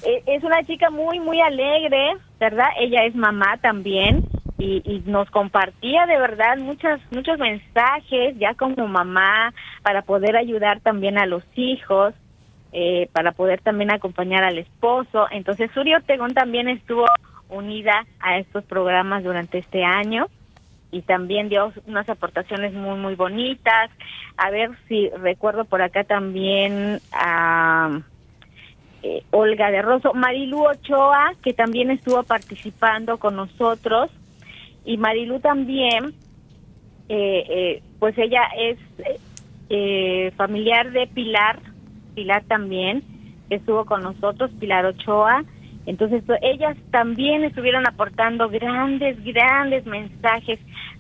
[0.05, 2.69] E, es una chica muy, muy alegre, ¿verdad?
[2.81, 4.25] Ella es mamá también
[4.59, 11.19] y, nos compartía de verdad muchas, muchos mensajes ya como mamá para poder ayudar también
[11.19, 12.15] a los hijos,
[12.73, 15.27] eh, para poder también acompañar al esposo.
[15.31, 17.07] Entonces, Suri Ortegón también estuvo
[17.49, 20.29] unida a estos programas durante este año
[20.93, 23.91] y también dio unas aportaciones muy, muy bonitas.
[24.37, 28.01] A ver si recuerdo por acá también a...
[29.05, 34.13] Eh, Olga de Rosso, Marilu Ochoa, que también estuvo participando con nosotros,
[34.85, 36.15] y Marilu también,
[37.09, 38.79] eh, eh, pues ella es
[39.71, 41.59] eh, familiar de Pilar,
[42.15, 43.03] Pilar también,
[43.49, 45.45] que estuvo con nosotros, Pilar Ochoa.
[45.87, 50.59] Entonces, ellas también estuvieron aportando grandes, grandes mensajes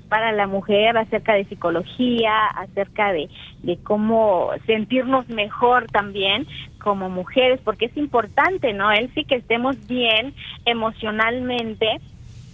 [0.09, 3.29] para la mujer acerca de psicología, acerca de,
[3.63, 6.47] de cómo sentirnos mejor también
[6.79, 8.91] como mujeres, porque es importante, ¿no?
[8.91, 12.01] Él sí que estemos bien emocionalmente,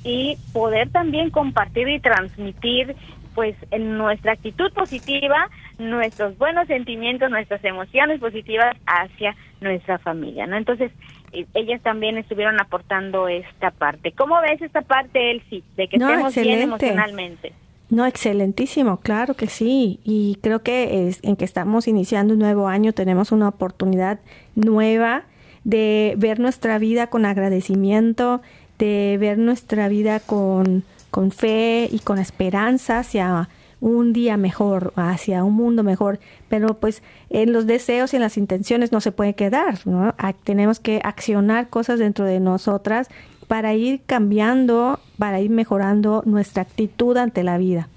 [0.04, 2.94] y poder también compartir y transmitir
[3.34, 10.56] pues en nuestra actitud positiva, nuestros buenos sentimientos, nuestras emociones positivas hacia nuestra familia, ¿no?
[10.56, 10.90] Entonces,
[11.32, 14.12] ellas también estuvieron aportando esta parte.
[14.12, 17.52] ¿Cómo ves esta parte, Elsie, de que estemos bien emocionalmente?
[17.90, 20.00] No, excelentísimo, claro que sí.
[20.04, 24.20] Y creo que es, en que estamos iniciando un nuevo año tenemos una oportunidad
[24.54, 25.24] nueva
[25.64, 28.42] de ver nuestra vida con agradecimiento,
[28.78, 33.48] de ver nuestra vida con, con fe y con esperanza hacia
[33.80, 38.36] un día mejor, hacia un mundo mejor, pero pues en los deseos y en las
[38.36, 40.14] intenciones no se puede quedar, ¿no?
[40.44, 43.08] Tenemos que accionar cosas dentro de nosotras
[43.46, 47.88] para ir cambiando, para ir mejorando nuestra actitud ante la vida.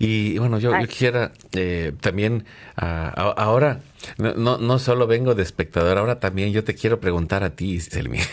[0.00, 2.44] Y bueno, yo, quisiera eh, también,
[2.76, 3.80] ah, ahora,
[4.16, 8.18] no, no solo vengo de espectador, ahora también yo te quiero preguntar a ti, Selmi.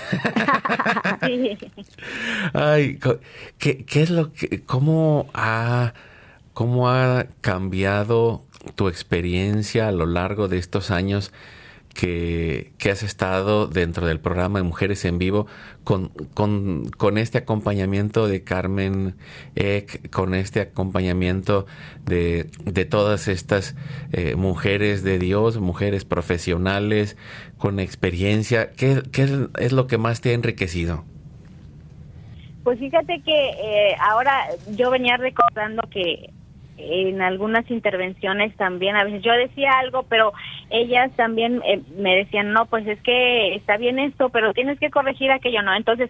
[2.54, 3.00] Ay,
[3.58, 5.94] ¿qué, ¿qué, es lo que, cómo ha,
[6.56, 11.32] cómo ha cambiado tu experiencia a lo largo de estos años
[11.94, 15.48] que, has estado dentro del programa de Mujeres en Vivo
[15.84, 19.16] con, con, este acompañamiento de Carmen
[19.56, 21.66] Eck, con este acompañamiento
[22.06, 23.76] de, de todas estas
[24.14, 27.18] eh, mujeres de Dios, mujeres profesionales
[27.58, 28.72] con experiencia.
[28.72, 31.04] ¿Qué, ¿Qué, es lo que más te ha enriquecido?
[32.64, 36.34] Pues fíjate que eh, ahora yo venía recordando que
[36.78, 40.34] en algunas intervenciones también, a veces yo decía algo, pero
[40.70, 44.90] ellas también eh, me decían, no, pues es que está bien esto, pero tienes que
[44.90, 45.74] corregir aquello, ¿no?
[45.74, 46.10] Entonces,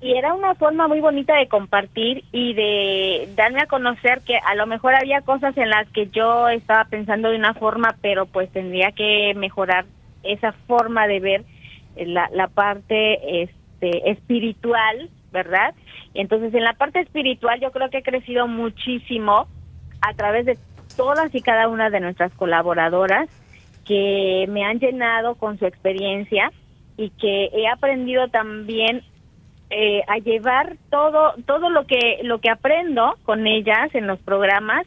[0.00, 4.54] y era una forma muy bonita de compartir y de darme a conocer que a
[4.54, 8.50] lo mejor había cosas en las que yo estaba pensando de una forma, pero pues
[8.50, 9.86] tendría que mejorar
[10.22, 11.44] esa forma de ver
[11.96, 15.74] la, la parte este, espiritual, ¿verdad?
[16.12, 19.48] Y entonces en la parte espiritual yo creo que he crecido muchísimo
[20.06, 20.58] a través de
[20.96, 23.28] todas y cada una de nuestras colaboradoras
[23.84, 26.52] que me han llenado con su experiencia
[26.96, 29.02] y que he aprendido también
[29.70, 34.86] eh, a llevar todo todo lo que lo que aprendo con ellas en los programas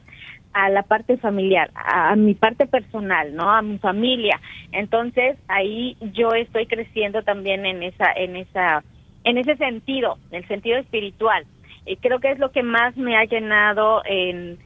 [0.54, 3.52] a la parte familiar, a, mi parte personal, ¿no?
[3.52, 4.40] A mi familia.
[4.72, 8.84] Entonces, ahí yo estoy creciendo también en esa en esa
[9.24, 11.46] en ese sentido, en el sentido espiritual.
[11.86, 14.58] Y creo que es lo que más me ha llenado en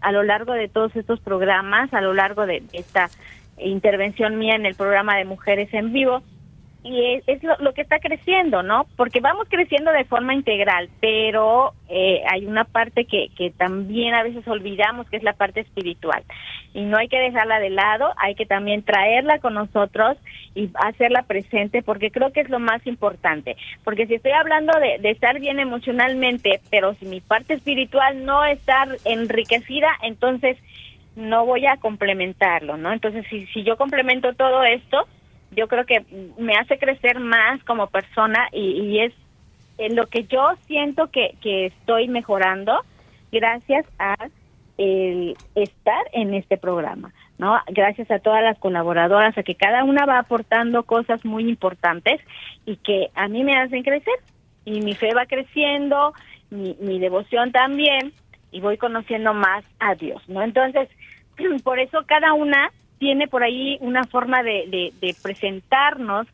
[0.00, 3.08] a lo largo de todos estos programas, a lo largo de esta
[3.58, 6.22] intervención mía en el programa de Mujeres en Vivo.
[6.88, 8.86] Y es, lo, que está creciendo, ¿no?
[8.96, 14.22] Porque vamos creciendo de forma integral, pero eh, hay una parte que, que también a
[14.22, 16.22] veces olvidamos, que es la parte espiritual.
[16.72, 20.16] Y no hay que dejarla de lado, hay que también traerla con nosotros
[20.54, 23.56] y hacerla presente, porque creo que es lo más importante.
[23.84, 28.46] Porque si estoy hablando de, de estar bien emocionalmente, pero si mi parte espiritual no
[28.46, 30.56] está enriquecida, entonces
[31.16, 32.92] no voy a complementarlo, ¿no?
[32.92, 35.06] Entonces, si, si yo complemento todo esto,
[35.50, 36.04] yo creo que
[36.38, 39.12] me hace crecer más como persona y, es
[39.78, 42.80] en lo que yo siento que, que estoy mejorando
[43.30, 44.16] gracias a
[44.78, 47.58] el estar en este programa, ¿no?
[47.66, 52.20] Gracias a todas las colaboradoras, a que cada una va aportando cosas muy importantes
[52.64, 54.14] y que a mí me hacen crecer
[54.64, 56.12] y mi fe va creciendo,
[56.50, 58.12] mi, mi devoción también
[58.52, 60.42] y voy conociendo más a Dios, ¿no?
[60.42, 60.88] Entonces,
[61.64, 66.26] por eso cada una tiene por ahí una forma de, de, presentarnos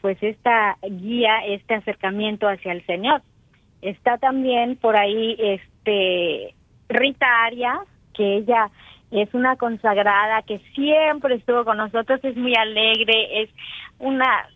[0.00, 3.22] pues esta guía, este acercamiento hacia el Señor.
[3.82, 6.54] Está también por ahí este
[6.88, 7.80] Rita Arias,
[8.14, 8.70] que ella
[9.10, 13.50] es una consagrada que siempre estuvo con nosotros, es muy alegre, es
[13.98, 14.48] una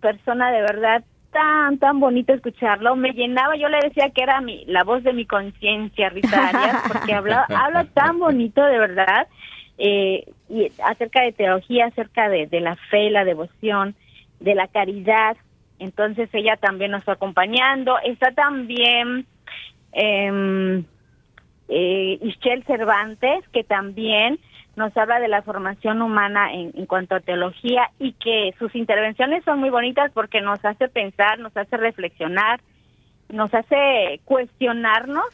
[0.00, 2.94] persona de verdad tan, tan bonito escucharlo.
[2.96, 6.82] Me llenaba, yo le decía que era mi, la voz de mi conciencia, Rita Arias,
[6.88, 9.26] porque habla, habla tan bonito de verdad
[9.78, 13.94] eh, y acerca de teología, acerca de, la fe, la devoción,
[14.40, 15.36] de la caridad.
[15.78, 17.98] Entonces ella también nos está acompañando.
[18.04, 19.26] Está también
[19.92, 20.82] eh,
[21.68, 24.38] eh, Cervantes, que también
[24.76, 29.42] nos habla de la formación humana en, en, cuanto a teología y que sus intervenciones
[29.44, 32.60] son muy bonitas porque nos hace pensar, nos hace reflexionar,
[33.30, 35.24] nos hace cuestionarnos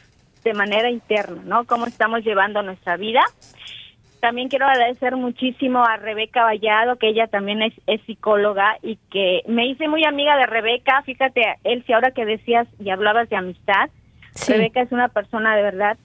[0.45, 1.65] de manera interna, ¿no?
[1.65, 3.21] Cómo estamos llevando nuestra vida
[4.23, 7.73] también quiero agradecer muchísimo a Rebeca Vallado, que ella también es,
[8.05, 11.01] psicóloga y que me hice muy amiga de Rebeca.
[11.01, 13.89] Fíjate, Elsie, ahora que decías y hablabas de amistad,
[14.47, 15.97] Rebeca es una persona de verdad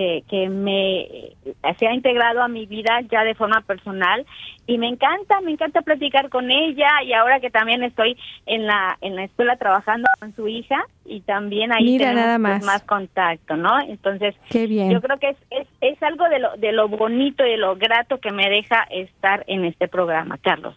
[0.00, 1.36] que, que me
[1.78, 4.24] se ha integrado a mi vida ya de forma personal
[4.66, 8.96] y me encanta, me encanta platicar con ella y ahora que también estoy en la
[9.02, 12.82] en la escuela trabajando con su hija y también ahí tenemos pues, más.
[12.84, 13.78] contacto, ¿no?
[13.82, 17.56] Entonces, yo creo que es, es, es algo de lo, de lo bonito y de
[17.58, 20.74] lo grato que me deja estar en este programa, Carlos.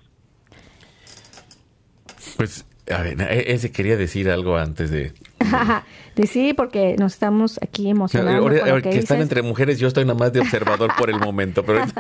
[2.36, 5.14] Pues, a ver, e, ese quería decir algo antes de,
[6.16, 8.44] de sí, porque nos estamos aquí emocionando.
[8.44, 11.84] Ahora, que, están entre mujeres, yo estoy nada más de observador por el momento, pero...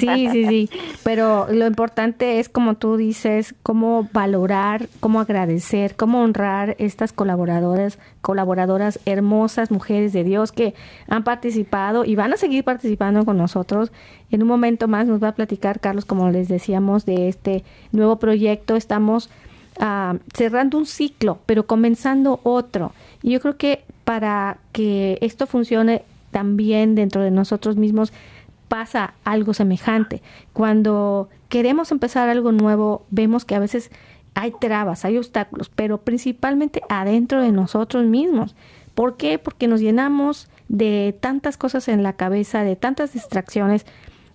[0.00, 0.70] Sí, sí, sí.
[1.04, 7.98] Pero lo importante es, como tú dices, cómo valorar, cómo agradecer, cómo honrar estas colaboradoras,
[8.20, 10.74] colaboradoras hermosas, mujeres de Dios que
[11.08, 13.92] han participado y van a seguir participando con nosotros.
[14.30, 18.18] En un momento más nos va a platicar Carlos, como les decíamos, de este nuevo
[18.18, 18.76] proyecto.
[18.76, 19.30] Estamos
[19.80, 22.92] Ah, cerrando un ciclo, pero comenzando otro.
[23.22, 28.12] Y yo creo que para que esto funcione también dentro de nosotros mismos
[28.66, 30.20] pasa algo semejante.
[30.52, 33.90] Cuando queremos empezar algo nuevo, vemos que a veces
[34.34, 38.56] hay trabas, hay obstáculos, pero principalmente adentro de nosotros mismos.
[38.94, 39.38] ¿Por qué?
[39.38, 43.86] Porque nos llenamos de tantas cosas en la cabeza, de tantas distracciones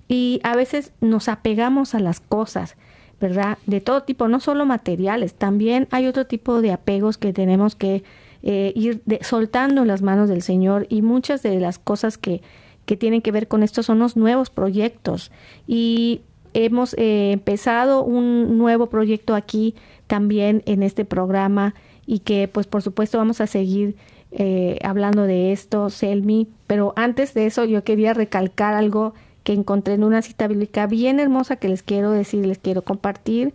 [0.08, 2.75] y a veces nos apegamos a las cosas
[3.23, 3.57] ¿verdad?
[3.65, 8.03] De todo tipo, no solo materiales, también hay otro tipo de apegos que tenemos que
[8.41, 12.41] eh, ir soltando en las manos del Señor y muchas de las cosas que,
[12.86, 15.31] que tienen que ver con esto son los nuevos proyectos
[15.67, 16.19] y
[16.53, 19.73] hemos eh, empezado un nuevo proyecto aquí
[20.07, 23.95] también en este programa y que pues por supuesto vamos a seguir
[24.33, 29.93] eh, hablando de esto, Selmi, pero antes de eso yo quería recalcar algo que encontré
[29.93, 33.53] en una cita bíblica bien hermosa que les quiero decir, les quiero compartir,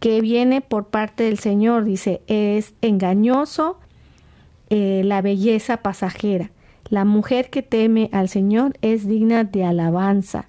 [0.00, 1.84] que viene por parte del Señor.
[1.84, 3.78] Dice, es engañoso
[4.70, 6.50] eh, la belleza pasajera.
[6.88, 10.48] La mujer que teme al Señor es digna de alabanza.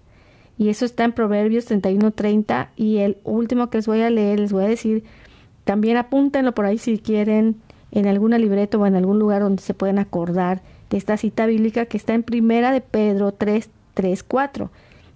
[0.58, 2.69] Y eso está en Proverbios 31:30.
[2.76, 5.03] Y el último que les voy a leer, les voy a decir,
[5.64, 7.55] también apúntenlo por ahí si quieren,
[7.91, 11.86] en alguna libreta o en algún lugar donde se pueden acordar de esta cita bíblica
[11.86, 14.70] que está en Primera de Pedro 3, 3, 4.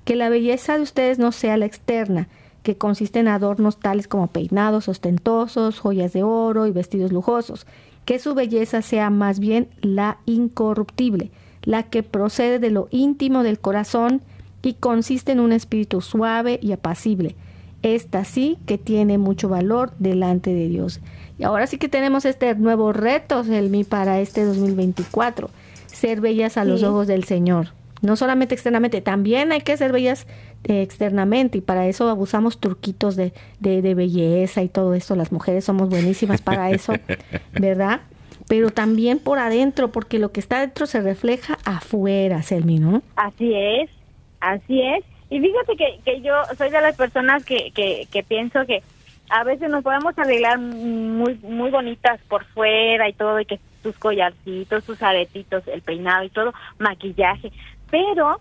[0.06, 2.28] Que la belleza de ustedes no sea la externa,
[2.64, 7.68] que consiste en adornos tales como peinados ostentosos, joyas de oro y vestidos lujosos.
[8.06, 11.30] Que su belleza sea más bien la incorruptible,
[11.64, 14.22] la que procede de lo íntimo del corazón
[14.64, 17.36] y consiste en un espíritu suave y apacible.
[17.82, 21.00] Esta sí que tiene mucho valor delante de Dios.
[21.38, 25.50] Y ahora sí que tenemos este nuevo reto, Selmi, para este 2024.
[25.88, 27.70] Ser bellas a los ojos del Señor.
[28.02, 30.26] No solamente externamente, también hay que ser bellas
[30.64, 35.16] eh, externamente y para eso abusamos turquitos de, de, de belleza y todo esto.
[35.16, 36.94] Las mujeres somos buenísimas para eso,
[37.54, 38.02] ¿verdad?
[38.50, 43.04] pero también por adentro, porque lo que está adentro se refleja afuera, Selmi, ¿no?
[43.16, 43.92] Así es,
[44.42, 45.06] así es.
[45.30, 48.82] Y fíjate que, que yo soy de las personas que, que, que pienso que
[49.30, 53.96] a veces nos podemos arreglar muy muy bonitas por fuera y todo, y que tus
[54.00, 57.52] collarcitos, tus aretitos, el peinado y todo, maquillaje,
[57.92, 58.40] pero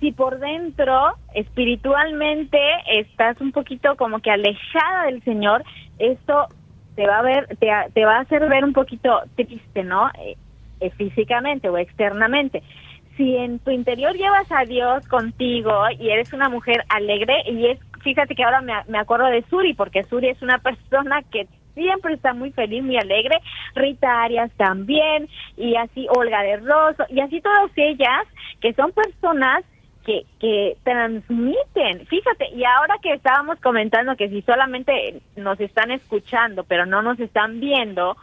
[0.00, 2.58] si por dentro espiritualmente
[2.90, 5.62] estás un poquito como que alejada del Señor,
[5.98, 6.48] esto
[6.96, 10.08] te va a ver, te, te va a hacer ver un poquito triste, ¿no?
[10.18, 10.36] Eh,
[10.80, 12.62] eh, físicamente o externamente.
[13.16, 17.78] Si en tu interior llevas a Dios contigo y eres una mujer alegre, y es,
[18.02, 22.14] fíjate que ahora me, me acuerdo de Suri, porque Suri es una persona que siempre
[22.14, 23.38] está muy feliz, muy alegre,
[23.74, 28.26] Rita Arias también, y así Olga de Rosso, y así todas ellas,
[28.60, 29.64] que son personas
[30.04, 32.06] que, que transmiten.
[32.06, 37.20] Fíjate, y ahora que estábamos comentando que si solamente nos están escuchando, pero no nos
[37.20, 38.16] están viendo,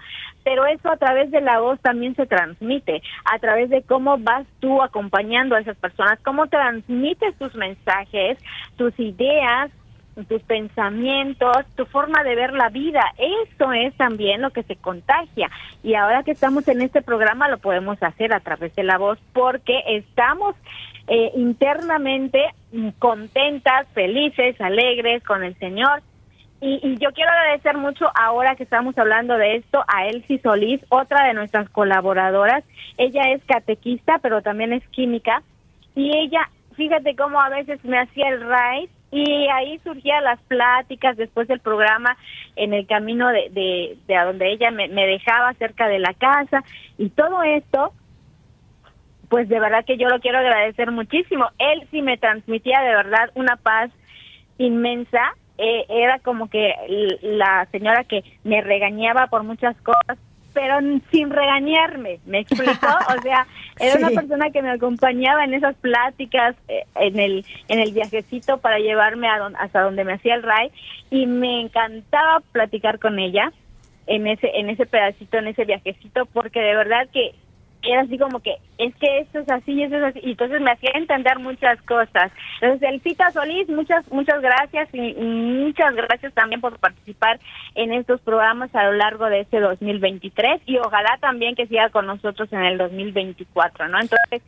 [0.44, 4.48] pero eso a través de la voz también se transmite, a través de cómo vas
[4.60, 8.38] tú acompañando a esas personas, cómo transmites tus mensajes,
[8.78, 9.72] tus ideas,
[10.26, 13.02] tus pensamientos, tu forma de ver la vida.
[13.18, 15.50] Eso es también lo que se contagia.
[15.84, 19.20] Y ahora que estamos en este programa lo podemos hacer a través de la voz
[19.34, 20.56] porque estamos
[21.08, 22.44] eh, internamente
[23.00, 26.02] contentas, felices, alegres con el Señor.
[26.60, 31.28] Y, yo quiero agradecer mucho ahora que estamos hablando de esto a Elsie Solís, otra
[31.28, 32.64] de nuestras colaboradoras.
[32.98, 35.44] Ella es catequista, pero también es química.
[35.96, 41.16] Y ella, fíjate cómo a veces me hacía el raíz y ahí surgían las pláticas
[41.18, 42.18] después del programa
[42.56, 46.14] en el camino de, de, de a donde ella me, me dejaba cerca de la
[46.14, 46.64] casa
[46.98, 47.94] y todo esto
[49.30, 51.50] pues de verdad que yo lo quiero agradecer muchísimo.
[51.58, 53.92] Él sí me transmitía de verdad una paz
[54.58, 55.36] inmensa.
[55.58, 56.74] Eh, era como que
[57.22, 60.18] la señora que me regañaba por muchas cosas,
[60.58, 60.80] pero
[61.12, 62.88] sin regañarme, ¿me explicó?
[63.16, 63.46] O sea,
[63.80, 68.58] era una persona que me acompañaba en esas pláticas, eh, en el en el viajecito
[68.58, 70.72] para llevarme a hasta donde me hacía el RAI
[71.12, 73.52] y me encantaba platicar con ella
[74.08, 77.36] en ese en ese pedacito, en ese viajecito, porque de verdad que
[77.84, 80.72] era así como que es que esto es así, eso es así, y entonces me
[80.72, 82.32] hacía entender muchas cosas.
[82.62, 87.40] Entonces, Elfita Solís, muchas, muchas gracias y muchas gracias también por participar
[87.76, 92.06] en estos programas a lo largo de este 2023 y ojalá también que siga con
[92.06, 94.00] nosotros en el 2024, ¿no?
[94.00, 94.42] Entonces,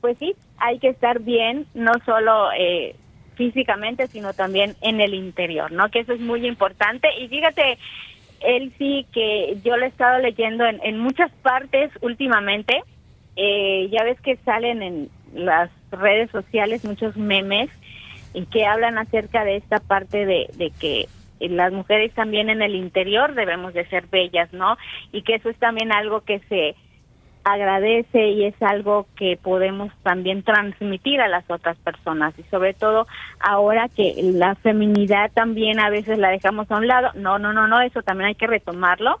[0.00, 2.94] pues sí, hay que estar bien, no solo eh,
[3.36, 5.88] físicamente, sino también en el interior, ¿no?
[5.90, 7.08] Que eso es muy importante.
[7.20, 7.78] Y fíjate,
[8.78, 12.82] sí que yo lo he estado leyendo en, en muchas partes últimamente.
[13.36, 17.70] Eh, ya ves que salen en las redes sociales muchos memes
[18.32, 21.08] y que hablan acerca de esta parte de, de que
[21.40, 24.76] las mujeres también en el interior debemos de ser bellas, ¿no?
[25.12, 26.74] Y que eso es también algo que se
[27.44, 33.06] agradece y es algo que podemos también transmitir a las otras personas y sobre todo
[33.38, 37.68] ahora que la feminidad también a veces la dejamos a un lado, no, no, no,
[37.68, 39.20] no, eso también hay que retomarlo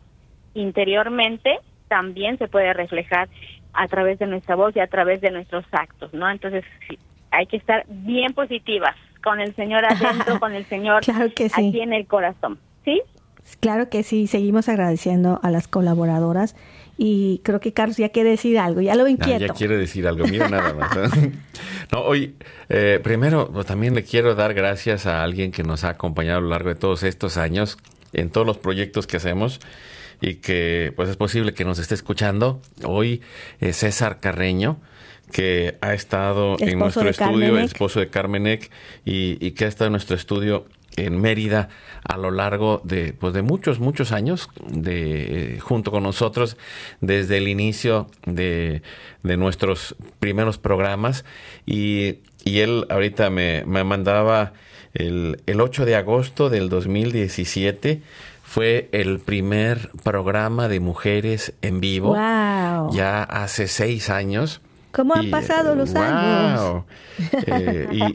[0.54, 1.58] interiormente,
[1.88, 3.28] también se puede reflejar
[3.74, 6.30] a través de nuestra voz y a través de nuestros actos, ¿no?
[6.30, 6.64] Entonces
[7.30, 12.06] hay que estar bien positivas con el Señor adentro, con el Señor aquí en el
[12.06, 13.02] corazón, ¿sí?
[13.60, 16.56] Claro que sí, seguimos agradeciendo a las colaboradoras
[16.96, 19.40] y creo que Carlos ya quiere decir algo, ya lo inquieto.
[19.40, 20.96] ya quiere decir algo, mira nada más.
[21.92, 22.34] no, hoy,
[22.68, 26.42] eh, primero, pues, también le quiero dar gracias a alguien que nos ha acompañado a
[26.42, 27.78] lo largo de todos estos años
[28.12, 29.60] en todos los proyectos que hacemos
[30.20, 32.62] y que pues es posible que nos esté escuchando.
[32.84, 33.22] Hoy
[33.60, 34.78] César Carreño
[35.32, 38.70] que ha estado en nuestro estudio, el esposo de Carmenek,
[39.04, 40.66] y, y que ha estado en nuestro estudio
[40.96, 41.68] en Mérida
[42.04, 46.56] a lo largo de, pues de muchos, muchos años, de, junto con nosotros,
[47.00, 48.82] desde el inicio de,
[49.22, 51.24] de nuestros primeros programas.
[51.66, 54.52] Y, y él ahorita me, me mandaba
[54.92, 58.02] el, el 8 de agosto del 2017
[58.54, 62.14] fue el primer programa de mujeres en vivo.
[62.14, 64.60] Ya hace seis años.
[64.94, 66.84] ¿Cómo han pasado los años?
[67.46, 68.14] Eh,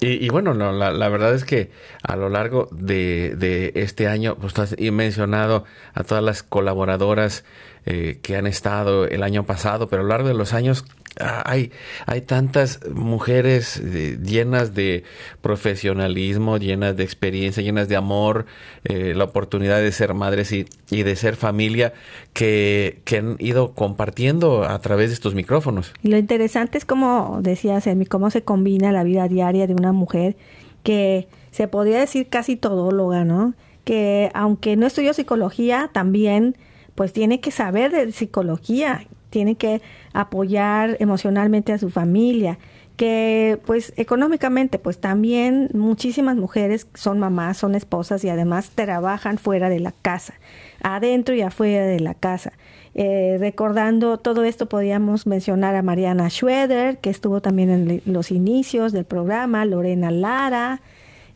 [0.00, 1.70] y, bueno, la, verdad es que
[2.02, 5.64] a lo largo de, este año, pues he mencionado
[5.94, 7.44] a todas las colaboradoras
[7.86, 10.84] eh, que han estado el año pasado, pero a lo largo de los años
[11.20, 11.72] ah, hay,
[12.06, 15.04] hay tantas mujeres eh, llenas de
[15.40, 18.46] profesionalismo, llenas de experiencia, llenas de amor,
[18.84, 21.92] eh, la oportunidad de ser madres y, de ser familia
[22.32, 25.92] que, que, han ido compartiendo a través de estos micrófonos.
[26.02, 29.92] Y lo interesante es como decías, Emi, cómo se combina la vida diaria de una
[29.92, 30.36] mujer
[30.82, 33.54] que se podría decir casi todóloga, ¿no?
[33.84, 36.56] Que aunque no estudió psicología, también
[36.98, 39.80] pues tiene que saber de psicología, tiene que
[40.12, 42.58] apoyar emocionalmente a su familia,
[42.96, 49.68] que pues económicamente pues también muchísimas mujeres son mamás, son esposas y además trabajan fuera
[49.68, 50.34] de la casa,
[50.82, 52.54] adentro y afuera de la casa.
[52.96, 58.90] Eh, recordando todo esto podríamos mencionar a Mariana Schroeder, que estuvo también en los inicios
[58.90, 60.80] del programa, Lorena Lara,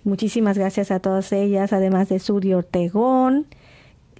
[0.03, 3.47] muchísimas gracias a todas ellas, además de Suri Ortegón,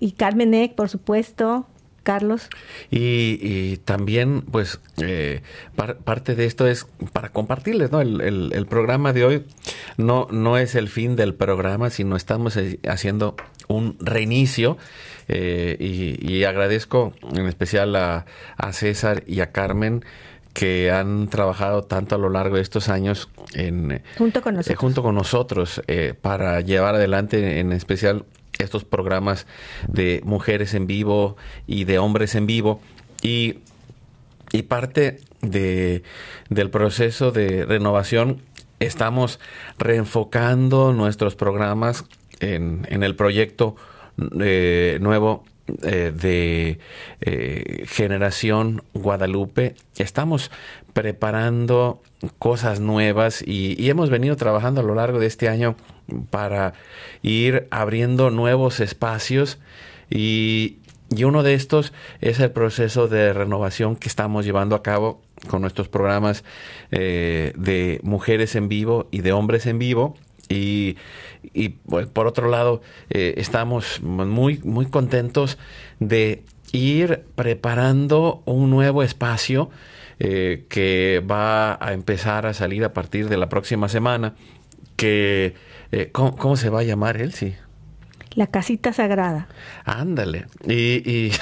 [0.03, 1.65] y Carmen Eck, por supuesto,
[2.03, 2.49] Carlos.
[2.91, 5.43] Y, también, pues, eh,
[5.77, 8.01] parte de esto es para compartirles, ¿no?
[8.01, 9.45] El, programa de hoy
[9.99, 13.37] no, no es el fin del programa, sino estamos eh, haciendo
[13.69, 14.77] un reinicio.
[15.29, 18.25] Eh, y, agradezco en especial a,
[18.73, 20.05] César y a Carmen
[20.53, 25.03] que han trabajado tanto a lo largo de estos años en, junto con nosotros, junto
[25.05, 25.81] con nosotros
[26.21, 28.27] para llevar adelante en especial
[28.63, 29.47] estos programas
[29.89, 31.37] de mujeres en vivo
[31.67, 32.81] y de hombres en vivo.
[33.23, 33.59] Y,
[34.53, 36.03] y parte de,
[36.49, 38.43] del proceso de renovación
[38.81, 39.39] estamos
[39.79, 42.05] reenfocando nuestros programas
[42.41, 43.77] en, en el proyecto
[44.41, 45.45] eh, nuevo
[45.83, 46.79] eh, de
[47.21, 49.77] eh, generación Guadalupe.
[49.97, 50.51] Estamos
[50.93, 52.03] preparando
[52.41, 55.77] cosas nuevas y, hemos venido trabajando a lo largo de este año
[56.31, 56.75] para
[57.23, 59.61] ir abriendo nuevos espacios
[60.11, 60.79] y,
[61.23, 61.93] uno de estos
[62.23, 66.43] es el proceso de renovación que estamos llevando a cabo con nuestros programas
[66.91, 70.17] eh, de mujeres en vivo y de hombres en vivo.
[70.49, 70.97] Y,
[71.89, 75.59] pues, por otro lado, eh, estamos muy, muy contentos
[75.99, 79.71] de ir preparando un nuevo espacio
[80.19, 84.35] eh, que va a empezar a salir a partir de la próxima semana,
[84.97, 85.55] que
[85.91, 87.33] eh, ¿cómo, se va a llamar?
[87.33, 87.55] Sí.
[88.35, 89.49] La casita sagrada.
[89.85, 90.47] Ándale.
[90.69, 91.33] Y,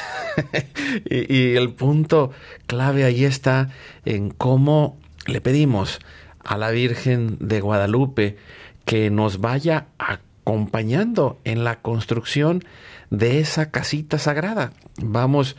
[1.04, 2.30] y, el punto
[2.66, 3.68] clave ahí está
[4.04, 6.00] en cómo le pedimos
[6.42, 8.38] a la Virgen de Guadalupe
[8.90, 12.64] que nos vaya acompañando en la construcción
[13.08, 14.72] de esa casita sagrada.
[15.00, 15.54] Vamos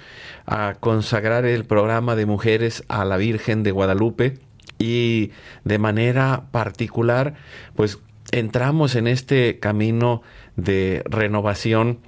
[0.46, 4.38] a consagrar el programa de mujeres a la Virgen de Guadalupe
[4.80, 5.32] y
[5.64, 7.36] de manera particular,
[7.74, 8.00] pues
[8.34, 10.24] entramos en este camino
[10.58, 12.00] de renovación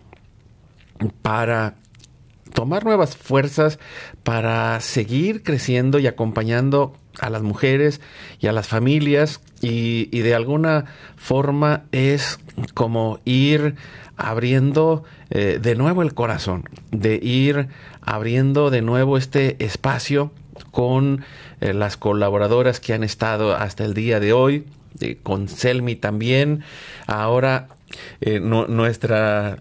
[1.21, 1.75] para
[2.53, 3.79] tomar nuevas fuerzas,
[4.23, 8.01] para seguir creciendo y acompañando a las mujeres
[8.41, 10.85] y a las familias y, de alguna
[11.15, 12.37] forma es
[12.73, 13.75] como ir
[14.17, 17.69] abriendo eh, de nuevo el corazón, de ir
[18.01, 20.31] abriendo de nuevo este espacio
[20.71, 21.23] con
[21.61, 24.65] eh, las colaboradoras que han estado hasta el día de hoy,
[25.23, 26.63] con Selmi también.
[27.07, 27.69] Ahora
[28.19, 29.59] eh, nuestra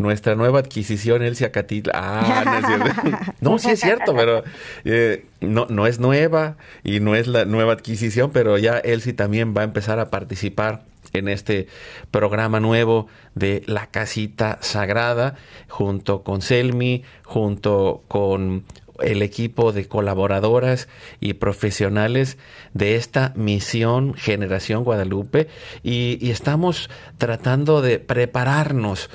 [0.00, 1.92] nuestra nueva adquisición, Elsia Catitla.
[1.94, 3.32] Ah, no es cierto.
[3.40, 4.42] no, sí es cierto, pero
[4.84, 9.54] eh, no, no es nueva y no es la nueva adquisición, pero ya Elsie también
[9.56, 11.66] va a empezar a participar en este
[12.10, 15.34] programa nuevo de La Casita Sagrada,
[15.68, 18.64] junto con Selmi, junto con
[19.02, 20.88] el equipo de colaboradoras
[21.20, 22.38] y profesionales
[22.74, 25.48] de esta misión Generación Guadalupe
[25.82, 29.10] y, estamos tratando de prepararnos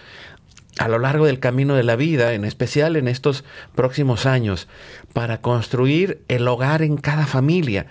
[0.80, 3.44] a lo largo del camino de la vida, en especial en estos
[3.76, 4.68] próximos años,
[5.14, 7.88] para construir el hogar en cada familia,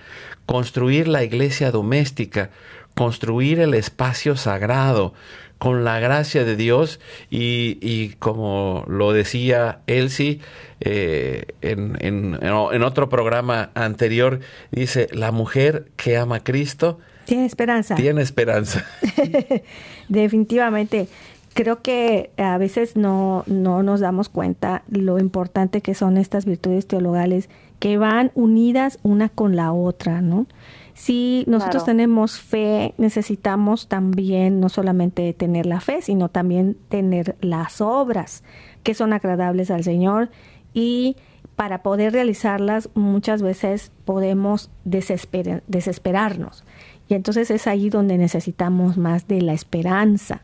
[0.46, 2.50] construir la iglesia doméstica,
[2.94, 5.14] construir el espacio sagrado,
[5.58, 10.40] con la gracia de Dios y, como lo decía Elsie
[10.80, 14.40] eh, en, en, otro programa anterior,
[14.72, 17.94] dice, la mujer que ama a Cristo tiene esperanza.
[17.94, 18.84] Tiene esperanza.
[20.08, 21.08] Definitivamente.
[21.54, 26.86] Creo que a veces no, no nos damos cuenta lo importante que son estas virtudes
[26.86, 27.48] teologales
[27.78, 30.46] que van unidas una con la otra, ¿no?
[30.94, 37.80] Si nosotros tenemos fe, necesitamos también no solamente tener la fe, sino también tener las
[37.80, 38.44] obras
[38.84, 40.30] que son agradables al Señor
[40.72, 41.16] y
[41.56, 46.64] para poder realizarlas muchas veces podemos desesperarnos.
[47.08, 50.42] Y entonces es ahí donde necesitamos más de la esperanza,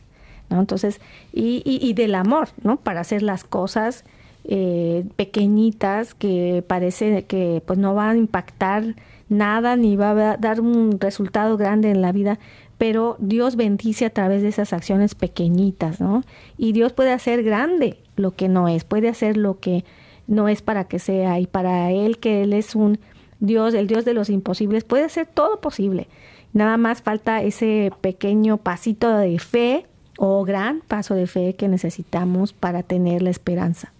[0.51, 0.61] ¿no?
[0.61, 1.01] Entonces,
[1.32, 2.76] y, y, y del amor, ¿no?
[2.76, 4.05] Para hacer las cosas
[4.44, 8.96] eh, pequeñitas que parece que pues no van a impactar
[9.28, 12.38] nada ni va a dar un resultado grande en la vida,
[12.78, 16.24] pero Dios bendice a través de esas acciones pequeñitas, ¿no?
[16.57, 19.84] Y Dios puede hacer grande lo que no es, puede hacer lo que
[20.26, 22.98] no es para que sea, y para Él que Él es un
[23.40, 26.09] Dios, el Dios de los imposibles, puede hacer todo posible.
[26.53, 29.86] Nada más falta ese pequeño pasito de fe
[30.23, 33.91] o gran paso de fe que necesitamos para tener la esperanza.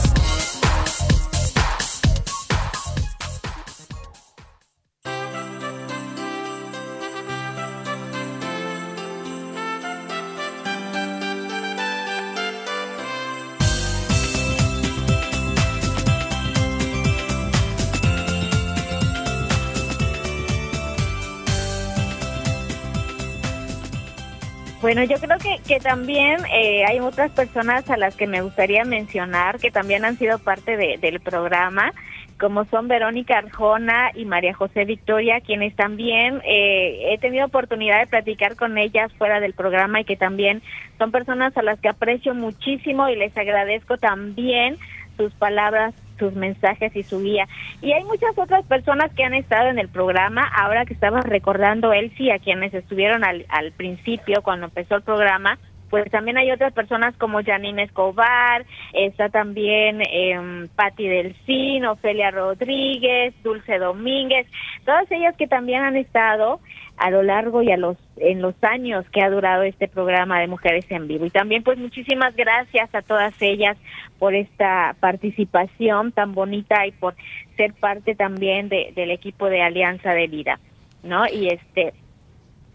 [24.97, 28.83] Bueno, yo creo que, que también eh, hay otras personas a las que me gustaría
[28.85, 31.93] mencionar que también han sido parte del programa,
[32.41, 38.07] como son Verónica Arjona y María José Victoria, quienes también eh, he tenido oportunidad de
[38.07, 40.63] platicar con ellas fuera del programa y que también
[40.97, 44.79] son personas a las que aprecio muchísimo y les agradezco también
[45.19, 47.47] sus palabras sus mensajes y su guía.
[47.83, 51.93] Y hay muchas otras personas que han estado en el programa, ahora que estaba recordando
[51.93, 55.59] Elsie, a quienes estuvieron al, al principio, cuando empezó el programa,
[55.91, 63.35] pues también hay otras personas como Janine Escobar, está también eh, Patti Delcín, Ofelia Rodríguez,
[63.43, 64.47] Dulce Domínguez,
[64.85, 66.61] todas ellas que también han estado
[66.97, 70.47] a lo largo y a los en los años que ha durado este programa de
[70.47, 71.27] Mujeres en Vivo.
[71.27, 73.77] Y también pues muchísimas gracias a todas ellas
[74.19, 77.15] por esta participación tan bonita y por
[77.57, 80.59] ser parte también de, del equipo de Alianza de Vida,
[81.03, 81.25] ¿no?
[81.27, 81.93] Y este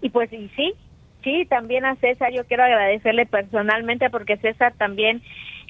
[0.01, 0.73] y pues y sí,
[1.23, 5.21] sí, también a César yo quiero agradecerle personalmente porque César también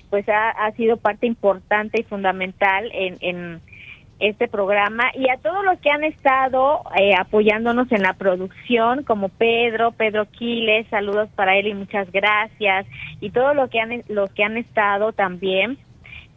[0.10, 3.62] pues ha, ha sido parte importante y fundamental en, en
[4.22, 9.30] este programa y a todos los que han estado eh, apoyándonos en la producción, como
[9.30, 12.86] Pedro, Pedro Quiles, saludos para él y muchas gracias,
[13.20, 15.80] y todos los que han, los que han estado también,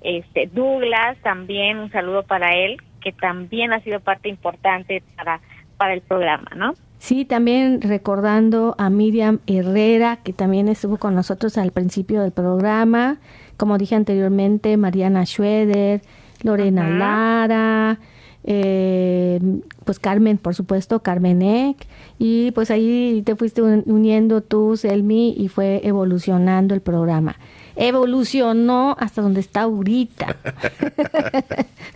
[0.01, 5.41] este Douglas también, un saludo para él, que también ha sido parte importante para,
[5.77, 6.73] para el programa, ¿no?
[6.99, 13.19] Sí, también recordando a Miriam Herrera, que también estuvo con nosotros al principio del programa,
[13.59, 16.01] como dije anteriormente, Mariana Schroeder,
[16.45, 17.99] Lorena Lara,
[18.45, 19.41] eh,
[19.85, 21.87] pues Carmen, por supuesto, Carmen Eck,
[22.19, 27.37] y pues ahí te fuiste uniendo tú, Selmi, y fue evolucionando el programa.
[27.77, 30.37] Evolucionó hasta donde está ahorita.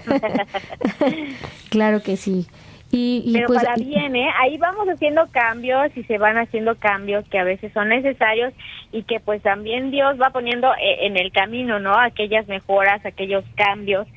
[1.70, 2.46] claro que sí.
[2.90, 4.30] Y, Pero pues, para bien, ¿eh?
[4.40, 8.55] Ahí vamos haciendo cambios y se van haciendo cambios que a veces son necesarios
[8.92, 11.94] y que pues también Dios va poniendo eh, en el camino, ¿no?
[11.94, 14.09] Aquellas mejoras, aquellos cambios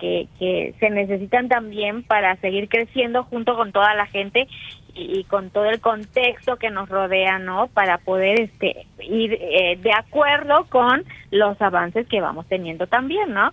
[0.00, 4.48] que, se necesitan también para seguir creciendo junto con toda la gente
[4.94, 7.68] y, con todo el contexto que nos rodea, ¿no?
[7.68, 13.52] Para poder este ir eh, de acuerdo con los avances que vamos teniendo también, ¿no?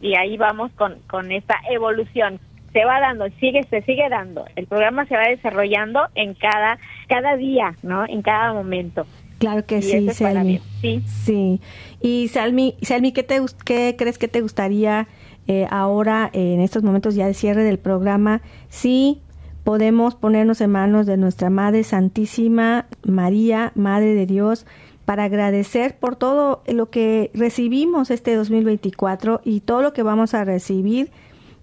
[0.00, 2.38] Y ahí vamos con, con esta evolución.
[2.72, 4.44] Se va dando, sigue, se sigue dando.
[4.54, 6.78] El programa se va desarrollando en cada,
[7.08, 8.04] cada día, ¿no?
[8.06, 9.06] En cada momento.
[9.38, 10.60] Claro que sí, Salmi.
[10.80, 11.02] Sí.
[11.06, 11.60] sí.
[12.00, 15.06] Y Salmi, Salmi ¿qué, te, ¿qué crees que te gustaría
[15.48, 19.20] eh, ahora en estos momentos ya de cierre del programa, sí
[19.66, 24.66] podemos ponernos en manos de nuestra Madre Santísima María, Madre de Dios,
[25.04, 30.44] para agradecer por todo lo que recibimos este 2024 y todo lo que vamos a
[30.44, 31.10] recibir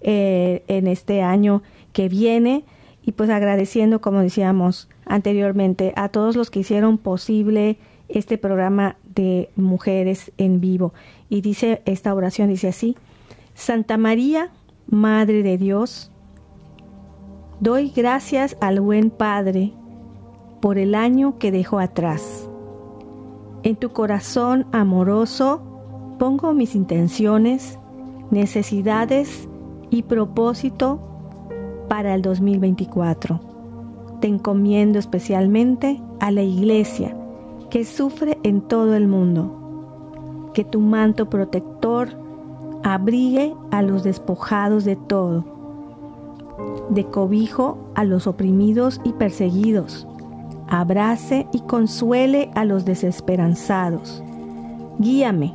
[0.01, 2.65] eh, en este año que viene.
[3.05, 7.77] Y pues agradeciendo, como decíamos anteriormente, a todos los que hicieron posible
[8.07, 10.93] este programa de mujeres en vivo.
[11.29, 12.95] Y dice esta oración, dice así,
[13.53, 14.51] Santa María,
[14.87, 16.11] Madre de Dios,
[17.59, 19.73] doy gracias al buen Padre
[20.61, 22.49] por el año que dejó atrás
[23.63, 25.61] en tu corazón amoroso
[26.19, 27.79] pongo mis intenciones,
[28.29, 29.47] necesidades
[29.89, 30.99] y propósito
[31.87, 33.39] para el 2024.
[34.19, 37.15] Te encomiendo especialmente a la iglesia
[37.69, 40.51] que sufre en todo el mundo.
[40.53, 42.09] Que tu manto protector
[42.83, 45.43] abrigue a los despojados de todo,
[46.89, 50.07] de cobijo a los oprimidos y perseguidos
[50.73, 54.23] abrace y consuele a los desesperanzados.
[54.97, 55.53] Guíame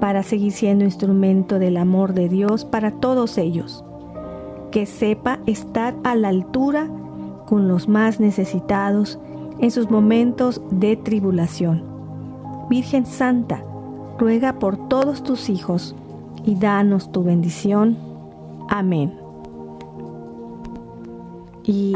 [0.00, 3.84] para seguir siendo instrumento del amor de Dios para todos ellos.
[4.72, 6.88] Que sepa estar a la altura
[7.46, 9.18] con los más necesitados
[9.60, 11.84] en sus momentos de tribulación.
[12.68, 13.62] Virgen Santa,
[14.18, 15.94] ruega por todos tus hijos
[16.44, 17.96] y danos tu bendición.
[18.68, 19.12] Amén.
[21.64, 21.94] Y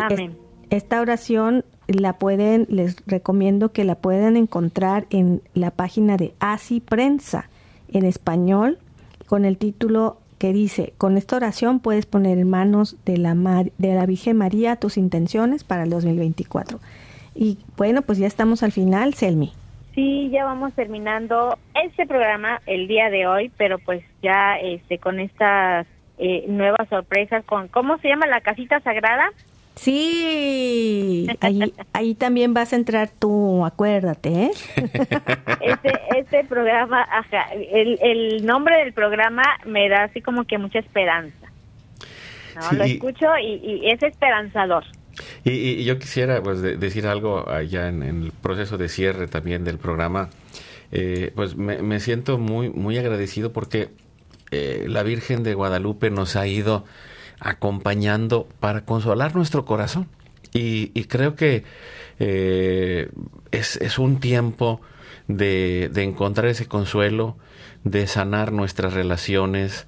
[0.70, 6.80] esta oración la pueden, les recomiendo que la puedan encontrar en la página de Así
[6.80, 7.48] Prensa
[7.88, 8.78] en español
[9.26, 13.34] con el título que dice, con esta oración puedes poner en manos de la,
[13.78, 16.80] de la Virgen María tus intenciones para el 2024.
[17.34, 19.52] Y bueno, pues ya estamos al final, Selmi.
[19.94, 25.18] Sí, ya vamos terminando este programa el día de hoy, pero pues ya este con
[25.18, 25.86] estas
[26.18, 29.30] eh, nuevas sorpresas con, ¿cómo se llama la casita sagrada?
[29.74, 34.50] Sí, ahí, ahí también vas a entrar tú, acuérdate, ¿eh?
[35.60, 40.78] Este, este programa, ajá, el, el nombre del programa me da así como que mucha
[40.78, 41.50] esperanza.
[42.54, 42.78] ¿no?
[42.78, 44.84] Lo escucho y, es esperanzador.
[45.44, 50.30] Y, yo quisiera pues decir algo allá en, el proceso de cierre también del programa.
[50.92, 53.90] Eh, pues me, siento muy, muy agradecido porque
[54.50, 56.84] eh, la Virgen de Guadalupe nos ha ido
[57.38, 60.08] acompañando para consolar nuestro corazón.
[60.52, 61.62] Y, creo que
[62.18, 63.08] eh,
[63.52, 64.80] es, un tiempo
[65.28, 67.36] de, encontrar ese consuelo,
[67.84, 69.86] de sanar nuestras relaciones,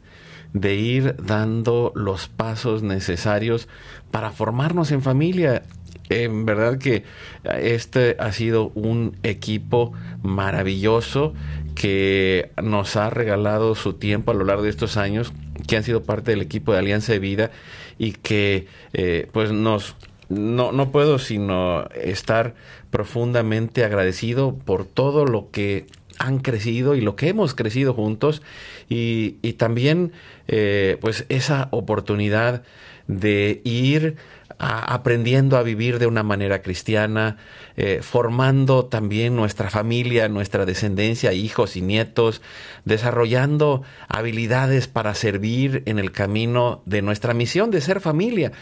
[0.53, 3.69] de ir dando los pasos necesarios
[4.11, 5.63] para formarnos en familia.
[6.09, 7.05] En verdad que
[7.45, 9.93] este ha sido un equipo
[10.23, 11.33] maravilloso
[11.75, 15.33] que nos ha regalado su tiempo a lo largo de estos años
[15.67, 17.51] que han sido parte del equipo de Alianza de Vida
[17.99, 19.97] y que eh, pues nos
[20.29, 22.55] no, no puedo sino estar
[22.91, 25.87] profundamente agradecido por todo lo que
[26.19, 28.43] han crecido y lo que hemos crecido juntos
[28.93, 30.13] y, y también
[30.49, 32.63] eh, pues esa oportunidad
[33.07, 34.17] de ir
[34.63, 37.37] aprendiendo a vivir de una manera cristiana,
[37.77, 42.43] eh, formando también nuestra familia, nuestra descendencia, hijos y nietos,
[42.85, 48.53] desarrollando habilidades para servir en el camino de nuestra misión de ser familia.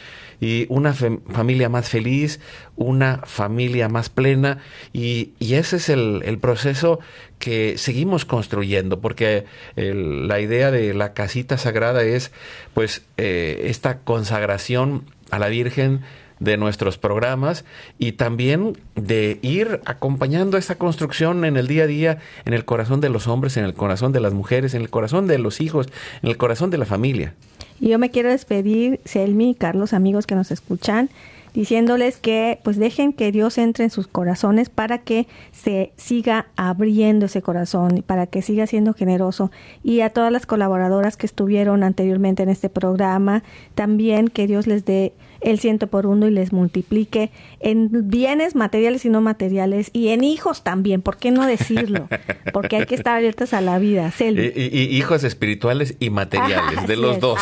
[0.40, 2.40] Y una familia más feliz,
[2.76, 4.56] una familia más plena.
[4.94, 6.98] Y, ese es el, proceso
[7.38, 9.44] que seguimos construyendo porque
[9.76, 12.32] la idea de la casita sagrada es
[12.72, 16.00] pues eh, esta consagración a la Virgen
[16.40, 17.64] de nuestros programas
[17.98, 23.00] y también de ir acompañando esta construcción en el día a día, en el corazón
[23.00, 25.88] de los hombres, en el corazón de las mujeres, en el corazón de los hijos,
[26.22, 27.34] en el corazón de la familia.
[27.78, 31.10] Y yo me quiero despedir, Selmi Carlos, amigos que nos escuchan,
[31.54, 37.26] diciéndoles que pues dejen que Dios entre en sus corazones para que se siga abriendo
[37.26, 39.50] ese corazón, para que siga siendo generoso.
[39.82, 43.42] Y a todas las colaboradoras que estuvieron anteriormente en este programa,
[43.74, 47.30] también que Dios les dé el ciento por uno y les multiplique
[47.60, 52.08] en bienes materiales y no materiales y en hijos también, ¿por qué no decirlo?
[52.52, 54.12] Porque hay que estar abiertos a la vida.
[54.20, 57.38] Y, hijos espirituales y materiales, de los dos.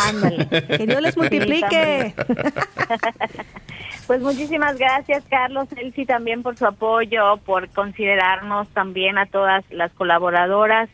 [0.51, 2.15] Que Dios les multiplique.
[4.09, 9.93] Pues muchísimas gracias, Carlos, Elsie, también por su apoyo, por considerarnos también a todas las
[9.93, 10.89] colaboradoras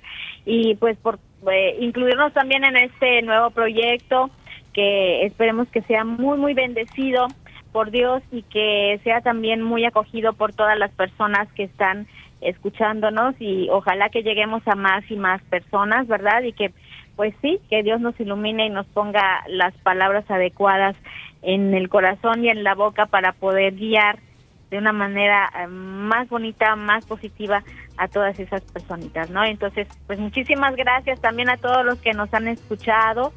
[0.45, 4.31] y pues por eh, incluirnos también en este nuevo proyecto
[4.73, 7.29] que esperemos que sea muy, muy bendecido
[7.71, 12.09] por Dios y que sea también muy acogido por todas las personas que están
[12.41, 16.43] escuchándonos y ojalá que lleguemos a más y más personas, ¿verdad?
[16.43, 16.73] Y que
[17.17, 20.97] pues sí, que Dios nos ilumine y nos ponga las palabras adecuadas
[21.43, 24.19] en el corazón y en la boca para poder guiar
[24.71, 27.63] de una manera eh, más bonita, más positiva
[27.97, 29.45] a todas esas personitas, ¿no?
[29.45, 33.33] Entonces, pues muchísimas gracias también a todos los que nos han escuchado,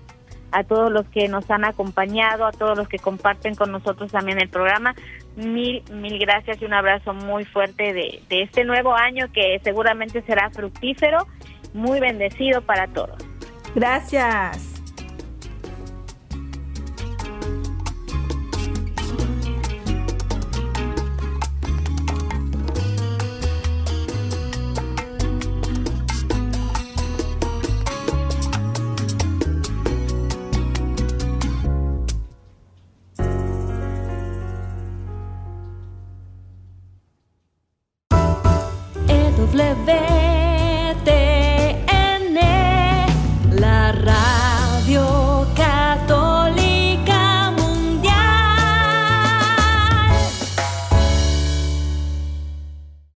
[0.51, 4.39] a todos los que nos han acompañado, a todos los que comparten con nosotros también
[4.39, 4.95] el programa.
[5.35, 10.23] Mil, mil gracias y un abrazo muy fuerte de, de este nuevo año que seguramente
[10.23, 11.27] será fructífero,
[11.73, 13.26] muy bendecido para todos.
[13.77, 14.76] Gracias.